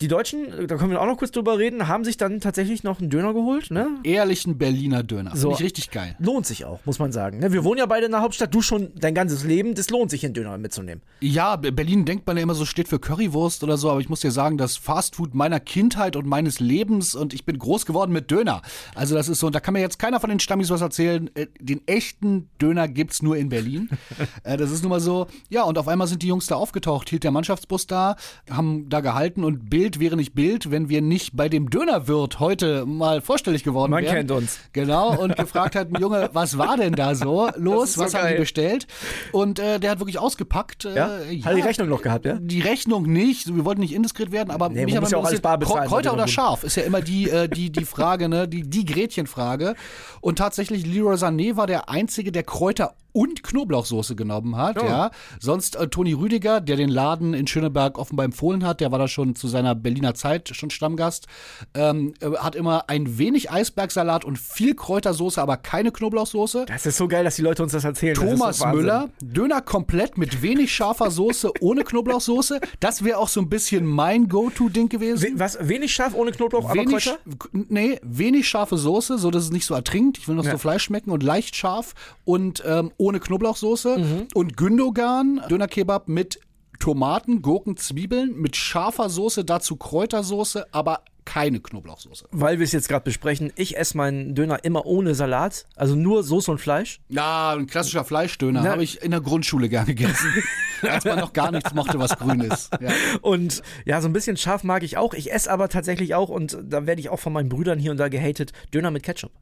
Die 0.00 0.08
Deutschen, 0.08 0.66
da 0.66 0.76
können 0.76 0.90
wir 0.90 1.00
auch 1.02 1.06
noch 1.06 1.18
kurz 1.18 1.30
drüber 1.30 1.58
reden, 1.58 1.86
haben 1.86 2.04
sich 2.04 2.16
dann 2.16 2.40
tatsächlich 2.40 2.84
noch 2.84 3.00
einen 3.00 3.10
Döner 3.10 3.34
geholt, 3.34 3.70
ne? 3.70 3.88
Ehrlichen 4.02 4.56
Berliner 4.56 5.02
Döner. 5.02 5.36
So. 5.36 5.48
Finde 5.50 5.54
ich 5.56 5.64
richtig 5.64 5.90
geil. 5.90 6.16
Lohnt 6.18 6.46
sich 6.46 6.64
auch, 6.64 6.80
muss 6.86 6.98
man 6.98 7.12
sagen. 7.12 7.38
ne? 7.40 7.52
Wir 7.52 7.64
wohnen 7.64 7.78
ja 7.78 7.86
beide 7.86 8.06
in 8.06 8.12
der 8.12 8.22
Hauptstadt, 8.22 8.54
du 8.54 8.62
schon 8.62 8.90
dein 8.94 9.14
ganzes 9.14 9.44
Leben, 9.44 9.74
das 9.74 9.90
lohnt 9.90 10.10
sich, 10.10 10.24
einen 10.24 10.32
Döner 10.32 10.56
mitzunehmen. 10.56 11.02
Ja, 11.20 11.56
Be- 11.56 11.70
Berlin 11.72 12.06
denkt 12.06 12.26
man 12.26 12.36
ja 12.38 12.42
immer 12.42 12.54
so, 12.54 12.64
steht 12.64 12.88
für 12.88 12.98
Currywurst 12.98 13.62
oder 13.62 13.76
so, 13.76 13.90
aber 13.90 14.00
ich 14.00 14.08
muss 14.08 14.20
dir 14.20 14.30
sagen, 14.30 14.56
das 14.56 14.76
Fastfood 14.78 15.34
meiner 15.34 15.60
Kindheit 15.60 16.16
und 16.16 16.26
meines 16.26 16.60
Lebens 16.60 17.14
und 17.14 17.34
ich 17.34 17.44
bin 17.44 17.58
groß 17.58 17.84
geworden 17.84 18.12
mit 18.12 18.30
Döner. 18.30 18.62
Also 18.94 19.14
das 19.14 19.28
ist 19.28 19.40
so, 19.40 19.50
da 19.50 19.60
kann 19.60 19.74
mir 19.74 19.80
jetzt 19.80 19.98
keiner 19.98 20.18
von 20.18 20.30
den 20.30 20.40
Stammis 20.40 20.70
was 20.70 20.80
erzählen. 20.80 21.28
Äh, 21.34 21.46
Den 21.60 21.86
echten 21.86 22.48
Döner 22.60 22.88
gibt's 22.88 23.20
nur 23.20 23.36
in 23.36 23.50
Berlin. 23.50 23.90
äh, 24.44 24.56
das 24.56 24.70
ist 24.70 24.82
nun 24.82 24.90
mal 24.90 25.00
so. 25.00 25.26
Ja, 25.50 25.64
und 25.64 25.76
auf 25.76 25.88
einmal 25.88 26.06
sind 26.06 26.22
die 26.22 26.28
Jungs 26.28 26.46
da 26.46 26.54
aufgetaucht, 26.54 27.10
hielt 27.10 27.24
der 27.24 27.32
Mannschaftsbus 27.32 27.86
da, 27.86 28.16
haben 28.50 28.88
da 28.88 29.00
gehalten 29.00 29.44
und 29.44 29.68
Bild 29.68 29.89
wäre 29.98 30.14
nicht 30.16 30.34
Bild, 30.34 30.70
wenn 30.70 30.88
wir 30.88 31.02
nicht 31.02 31.34
bei 31.36 31.48
dem 31.48 31.70
Dönerwirt 31.70 32.38
heute 32.38 32.86
mal 32.86 33.20
vorstellig 33.20 33.64
geworden 33.64 33.90
Man 33.90 34.04
wären. 34.04 34.14
kennt 34.14 34.30
uns. 34.30 34.58
Genau, 34.72 35.20
und 35.20 35.34
gefragt 35.36 35.74
hat, 35.74 35.88
Junge, 35.98 36.30
was 36.32 36.58
war 36.58 36.76
denn 36.76 36.92
da 36.92 37.14
so 37.14 37.48
los? 37.56 37.88
ist 37.90 37.94
so 37.94 38.02
was 38.02 38.14
haben 38.14 38.28
die 38.28 38.38
bestellt? 38.38 38.86
Und 39.32 39.58
äh, 39.58 39.80
der 39.80 39.90
hat 39.90 39.98
wirklich 39.98 40.18
ausgepackt. 40.18 40.84
Äh, 40.84 40.94
Ja? 40.94 41.08
Hat 41.44 41.56
die 41.56 41.60
Rechnung 41.60 41.88
noch 41.88 42.02
gehabt, 42.02 42.26
ja? 42.26 42.34
Die 42.40 42.60
Rechnung 42.60 43.04
nicht. 43.10 43.52
Wir 43.54 43.64
wollten 43.64 43.80
nicht 43.80 43.94
indiskret 43.94 44.30
werden, 44.30 44.50
aber 44.50 44.68
Nee, 44.68 44.84
mich 44.84 44.94
man 44.94 44.98
aber 44.98 45.04
muss 45.06 45.10
ja 45.10 45.18
auch 45.18 45.24
alles 45.24 45.40
bar 45.40 45.58
bezahlen, 45.58 45.88
Kräuter 45.88 46.12
oder 46.12 46.22
man 46.22 46.28
scharf 46.28 46.62
ist 46.62 46.76
ja 46.76 46.82
immer 46.84 47.00
die, 47.00 47.28
äh, 47.30 47.48
die, 47.48 47.72
die 47.72 47.84
Frage, 47.84 48.28
ne? 48.28 48.46
die, 48.46 48.62
die 48.68 48.84
Gretchenfrage. 48.84 49.74
Und 50.20 50.38
tatsächlich, 50.38 50.86
Leroy 50.86 51.14
Sané 51.14 51.56
war 51.56 51.66
der 51.66 51.88
Einzige, 51.88 52.30
der 52.30 52.42
Kräuter 52.42 52.94
und 53.12 53.42
Knoblauchsoße 53.42 54.16
genommen 54.16 54.56
hat. 54.56 54.80
Oh. 54.80 54.84
Ja. 54.84 55.10
Sonst 55.38 55.76
äh, 55.76 55.88
Toni 55.88 56.12
Rüdiger, 56.12 56.60
der 56.60 56.76
den 56.76 56.88
Laden 56.88 57.34
in 57.34 57.46
Schöneberg 57.46 57.98
offenbar 57.98 58.24
empfohlen 58.24 58.64
hat, 58.64 58.80
der 58.80 58.92
war 58.92 58.98
da 58.98 59.08
schon 59.08 59.34
zu 59.34 59.48
seiner 59.48 59.74
Berliner 59.74 60.14
Zeit 60.14 60.50
schon 60.54 60.70
Stammgast, 60.70 61.26
ähm, 61.74 62.14
äh, 62.20 62.30
hat 62.36 62.54
immer 62.54 62.88
ein 62.88 63.18
wenig 63.18 63.50
Eisbergsalat 63.50 64.24
und 64.24 64.38
viel 64.38 64.74
Kräutersoße, 64.74 65.40
aber 65.40 65.56
keine 65.56 65.92
Knoblauchsoße. 65.92 66.66
Das 66.66 66.86
ist 66.86 66.96
so 66.96 67.08
geil, 67.08 67.24
dass 67.24 67.36
die 67.36 67.42
Leute 67.42 67.62
uns 67.62 67.72
das 67.72 67.84
erzählen. 67.84 68.14
Das 68.14 68.24
Thomas 68.24 68.58
so 68.58 68.64
Wahnsinn. 68.64 68.80
Müller, 68.80 69.08
Döner 69.20 69.60
komplett 69.60 70.18
mit 70.18 70.42
wenig 70.42 70.74
scharfer 70.74 71.10
Soße, 71.10 71.52
ohne 71.60 71.84
Knoblauchsoße. 71.84 72.60
Das 72.80 73.04
wäre 73.04 73.18
auch 73.18 73.28
so 73.28 73.40
ein 73.40 73.48
bisschen 73.48 73.86
mein 73.86 74.28
Go-To-Ding 74.28 74.88
gewesen. 74.88 75.34
We 75.34 75.38
was, 75.38 75.58
wenig 75.60 75.92
scharf 75.94 76.14
ohne 76.14 76.32
Knoblauch, 76.32 76.64
aber 76.64 76.74
Wenig, 76.74 77.04
Kräuter? 77.04 77.18
nee, 77.52 77.98
wenig 78.02 78.48
scharfe 78.48 78.76
Soße, 78.76 79.18
so 79.18 79.30
dass 79.30 79.44
es 79.44 79.50
nicht 79.50 79.66
so 79.66 79.74
ertrinkt. 79.74 80.18
Ich 80.18 80.28
will 80.28 80.34
noch 80.34 80.44
so 80.44 80.58
Fleisch 80.58 80.84
schmecken 80.84 81.10
und 81.10 81.22
leicht 81.22 81.56
scharf 81.56 81.94
und 82.24 82.62
ähm, 82.66 82.92
ohne 83.00 83.18
Knoblauchsoße. 83.18 83.98
Mhm. 83.98 84.28
Und 84.34 84.56
Gündogan, 84.56 85.40
Dönerkebab 85.48 86.08
mit 86.08 86.38
Tomaten, 86.78 87.42
Gurken, 87.42 87.76
Zwiebeln, 87.76 88.36
mit 88.36 88.56
scharfer 88.56 89.10
Soße, 89.10 89.44
dazu 89.44 89.76
Kräutersoße, 89.76 90.66
aber 90.72 91.02
keine 91.26 91.60
Knoblauchsoße. 91.60 92.26
Weil 92.32 92.58
wir 92.58 92.64
es 92.64 92.72
jetzt 92.72 92.88
gerade 92.88 93.04
besprechen, 93.04 93.52
ich 93.56 93.76
esse 93.76 93.96
meinen 93.96 94.34
Döner 94.34 94.64
immer 94.64 94.86
ohne 94.86 95.14
Salat, 95.14 95.66
also 95.76 95.94
nur 95.94 96.22
Soße 96.22 96.50
und 96.50 96.58
Fleisch. 96.58 97.00
Ja, 97.08 97.52
ein 97.52 97.66
klassischer 97.66 98.04
Fleischdöner 98.04 98.62
habe 98.64 98.82
ich 98.82 99.02
in 99.02 99.10
der 99.10 99.20
Grundschule 99.20 99.68
gern 99.68 99.86
gegessen. 99.86 100.32
als 100.82 101.04
man 101.04 101.18
noch 101.18 101.32
gar 101.32 101.52
nichts 101.52 101.74
mochte, 101.74 101.98
was 101.98 102.16
grün 102.16 102.40
ist. 102.40 102.70
Ja. 102.80 102.90
Und 103.20 103.62
ja, 103.84 104.00
so 104.00 104.08
ein 104.08 104.12
bisschen 104.12 104.36
scharf 104.36 104.64
mag 104.64 104.82
ich 104.82 104.96
auch. 104.96 105.14
Ich 105.14 105.32
esse 105.32 105.50
aber 105.50 105.68
tatsächlich 105.68 106.14
auch, 106.14 106.30
und 106.30 106.58
da 106.62 106.86
werde 106.86 107.00
ich 107.00 107.10
auch 107.10 107.20
von 107.20 107.32
meinen 107.32 107.48
Brüdern 107.48 107.78
hier 107.78 107.90
und 107.90 107.98
da 107.98 108.08
gehatet, 108.08 108.52
Döner 108.72 108.90
mit 108.90 109.02
Ketchup. 109.02 109.32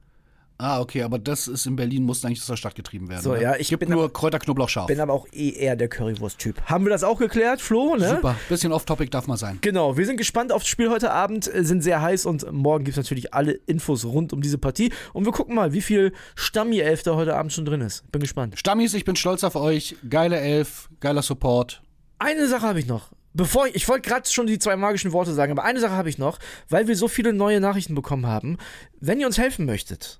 Ah, 0.60 0.80
okay, 0.80 1.04
aber 1.04 1.20
das 1.20 1.46
ist 1.46 1.66
in 1.66 1.76
Berlin, 1.76 2.02
muss 2.02 2.24
eigentlich 2.24 2.40
aus 2.40 2.48
der 2.48 2.56
Stadt 2.56 2.74
getrieben 2.74 3.08
werden. 3.08 3.22
So, 3.22 3.30
oder? 3.30 3.40
ja, 3.40 3.56
ich 3.56 3.68
Gibt 3.68 3.78
bin 3.78 3.90
nur 3.90 4.12
Kräuter, 4.12 4.40
Knoblauch, 4.40 4.68
scharf. 4.68 4.88
Bin 4.88 4.98
aber 4.98 5.12
auch 5.12 5.28
eh 5.32 5.50
eher 5.50 5.76
der 5.76 5.88
Currywurst-Typ. 5.88 6.60
Haben 6.62 6.84
wir 6.84 6.90
das 6.90 7.04
auch 7.04 7.20
geklärt, 7.20 7.60
Flo? 7.60 7.94
Ne? 7.94 8.08
Super, 8.08 8.34
bisschen 8.48 8.72
off-topic 8.72 9.08
darf 9.10 9.28
mal 9.28 9.36
sein. 9.36 9.58
Genau, 9.60 9.96
wir 9.96 10.04
sind 10.04 10.16
gespannt 10.16 10.50
aufs 10.50 10.66
Spiel 10.66 10.90
heute 10.90 11.12
Abend, 11.12 11.52
äh, 11.54 11.62
sind 11.62 11.82
sehr 11.82 12.02
heiß 12.02 12.26
und 12.26 12.50
morgen 12.50 12.82
gibt 12.82 12.98
es 12.98 13.04
natürlich 13.04 13.34
alle 13.34 13.52
Infos 13.52 14.04
rund 14.04 14.32
um 14.32 14.40
diese 14.40 14.58
Partie. 14.58 14.92
Und 15.12 15.26
wir 15.26 15.32
gucken 15.32 15.54
mal, 15.54 15.72
wie 15.72 15.80
viel 15.80 16.12
Stammi-Elf 16.34 17.04
da 17.04 17.14
heute 17.14 17.36
Abend 17.36 17.52
schon 17.52 17.64
drin 17.64 17.80
ist. 17.80 18.10
Bin 18.10 18.20
gespannt. 18.20 18.58
Stammis, 18.58 18.94
ich 18.94 19.04
bin 19.04 19.14
stolz 19.14 19.44
auf 19.44 19.54
euch. 19.54 19.94
Geile 20.10 20.40
Elf, 20.40 20.88
geiler 20.98 21.22
Support. 21.22 21.82
Eine 22.18 22.48
Sache 22.48 22.66
habe 22.66 22.80
ich 22.80 22.88
noch. 22.88 23.12
Bevor 23.32 23.68
ich, 23.68 23.76
ich 23.76 23.88
wollte 23.88 24.08
gerade 24.08 24.28
schon 24.28 24.48
die 24.48 24.58
zwei 24.58 24.74
magischen 24.74 25.12
Worte 25.12 25.32
sagen, 25.34 25.52
aber 25.52 25.62
eine 25.62 25.78
Sache 25.78 25.92
habe 25.92 26.08
ich 26.08 26.18
noch, 26.18 26.40
weil 26.68 26.88
wir 26.88 26.96
so 26.96 27.06
viele 27.06 27.32
neue 27.32 27.60
Nachrichten 27.60 27.94
bekommen 27.94 28.26
haben. 28.26 28.58
Wenn 28.98 29.20
ihr 29.20 29.26
uns 29.26 29.38
helfen 29.38 29.64
möchtet, 29.64 30.18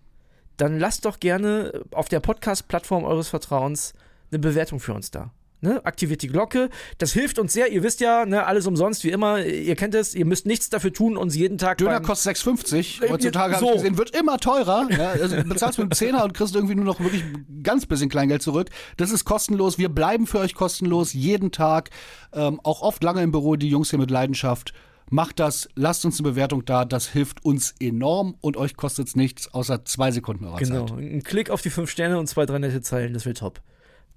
dann 0.58 0.78
lasst 0.78 1.04
doch 1.04 1.20
gerne 1.20 1.84
auf 1.92 2.08
der 2.08 2.20
Podcast-Plattform 2.20 3.04
eures 3.04 3.28
Vertrauens 3.28 3.94
eine 4.30 4.38
Bewertung 4.38 4.80
für 4.80 4.92
uns 4.92 5.10
da. 5.10 5.32
Ne? 5.60 5.84
Aktiviert 5.84 6.22
die 6.22 6.28
Glocke. 6.28 6.70
Das 6.98 7.12
hilft 7.12 7.38
uns 7.40 7.52
sehr. 7.52 7.72
Ihr 7.72 7.82
wisst 7.82 8.00
ja, 8.00 8.24
ne, 8.24 8.46
alles 8.46 8.68
umsonst, 8.68 9.02
wie 9.02 9.10
immer. 9.10 9.44
Ihr 9.44 9.74
kennt 9.74 9.92
es. 9.94 10.14
Ihr 10.14 10.24
müsst 10.24 10.46
nichts 10.46 10.70
dafür 10.70 10.92
tun, 10.92 11.16
uns 11.16 11.34
jeden 11.34 11.58
Tag. 11.58 11.78
Döner 11.78 12.00
kostet 12.00 12.36
6,50. 12.36 13.04
Äh, 13.04 13.08
Heutzutage 13.10 13.54
habe 13.54 13.64
so. 13.64 13.70
ich 13.70 13.76
gesehen, 13.78 13.98
wird 13.98 14.16
immer 14.16 14.38
teurer. 14.38 14.86
Ja, 14.90 15.10
also 15.10 15.34
du 15.34 15.42
bezahlst 15.44 15.78
mit 15.78 15.86
einem 15.86 15.92
Zehner 15.92 16.22
und 16.22 16.32
kriegst 16.32 16.54
irgendwie 16.54 16.76
nur 16.76 16.84
noch 16.84 17.00
wirklich 17.00 17.24
ganz 17.64 17.86
bisschen 17.86 18.08
Kleingeld 18.08 18.42
zurück. 18.42 18.68
Das 18.98 19.10
ist 19.10 19.24
kostenlos. 19.24 19.78
Wir 19.78 19.88
bleiben 19.88 20.28
für 20.28 20.38
euch 20.38 20.54
kostenlos 20.54 21.12
jeden 21.12 21.50
Tag. 21.50 21.90
Ähm, 22.32 22.60
auch 22.62 22.82
oft 22.82 23.02
lange 23.02 23.22
im 23.22 23.32
Büro, 23.32 23.56
die 23.56 23.68
Jungs 23.68 23.90
hier 23.90 23.98
mit 23.98 24.12
Leidenschaft. 24.12 24.74
Macht 25.10 25.40
das, 25.40 25.68
lasst 25.74 26.04
uns 26.04 26.18
eine 26.20 26.30
Bewertung 26.30 26.64
da. 26.64 26.84
Das 26.84 27.06
hilft 27.08 27.44
uns 27.44 27.74
enorm 27.80 28.36
und 28.40 28.56
euch 28.56 28.76
kostet 28.76 29.08
es 29.08 29.16
nichts, 29.16 29.52
außer 29.54 29.84
zwei 29.84 30.10
Sekunden 30.10 30.44
eurer 30.44 30.58
Genau. 30.58 30.86
Zeit. 30.86 30.98
Ein 30.98 31.22
Klick 31.22 31.50
auf 31.50 31.62
die 31.62 31.70
fünf 31.70 31.90
Sterne 31.90 32.18
und 32.18 32.26
zwei, 32.26 32.44
drei 32.46 32.58
nette 32.58 32.82
Zeilen. 32.82 33.14
Das 33.14 33.24
wird 33.24 33.38
top. 33.38 33.60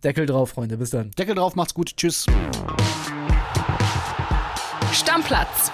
Deckel 0.04 0.26
drauf, 0.26 0.50
Freunde. 0.52 0.78
Bis 0.78 0.90
dann. 0.90 1.12
Deckel 1.12 1.36
drauf, 1.36 1.56
macht's 1.56 1.74
gut. 1.74 1.96
Tschüss. 1.96 2.26
Stammplatz. 4.92 5.72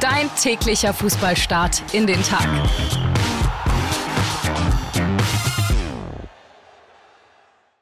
Dein 0.00 0.30
täglicher 0.40 0.94
Fußballstart 0.94 1.82
in 1.92 2.06
den 2.06 2.22
Tag. 2.22 2.46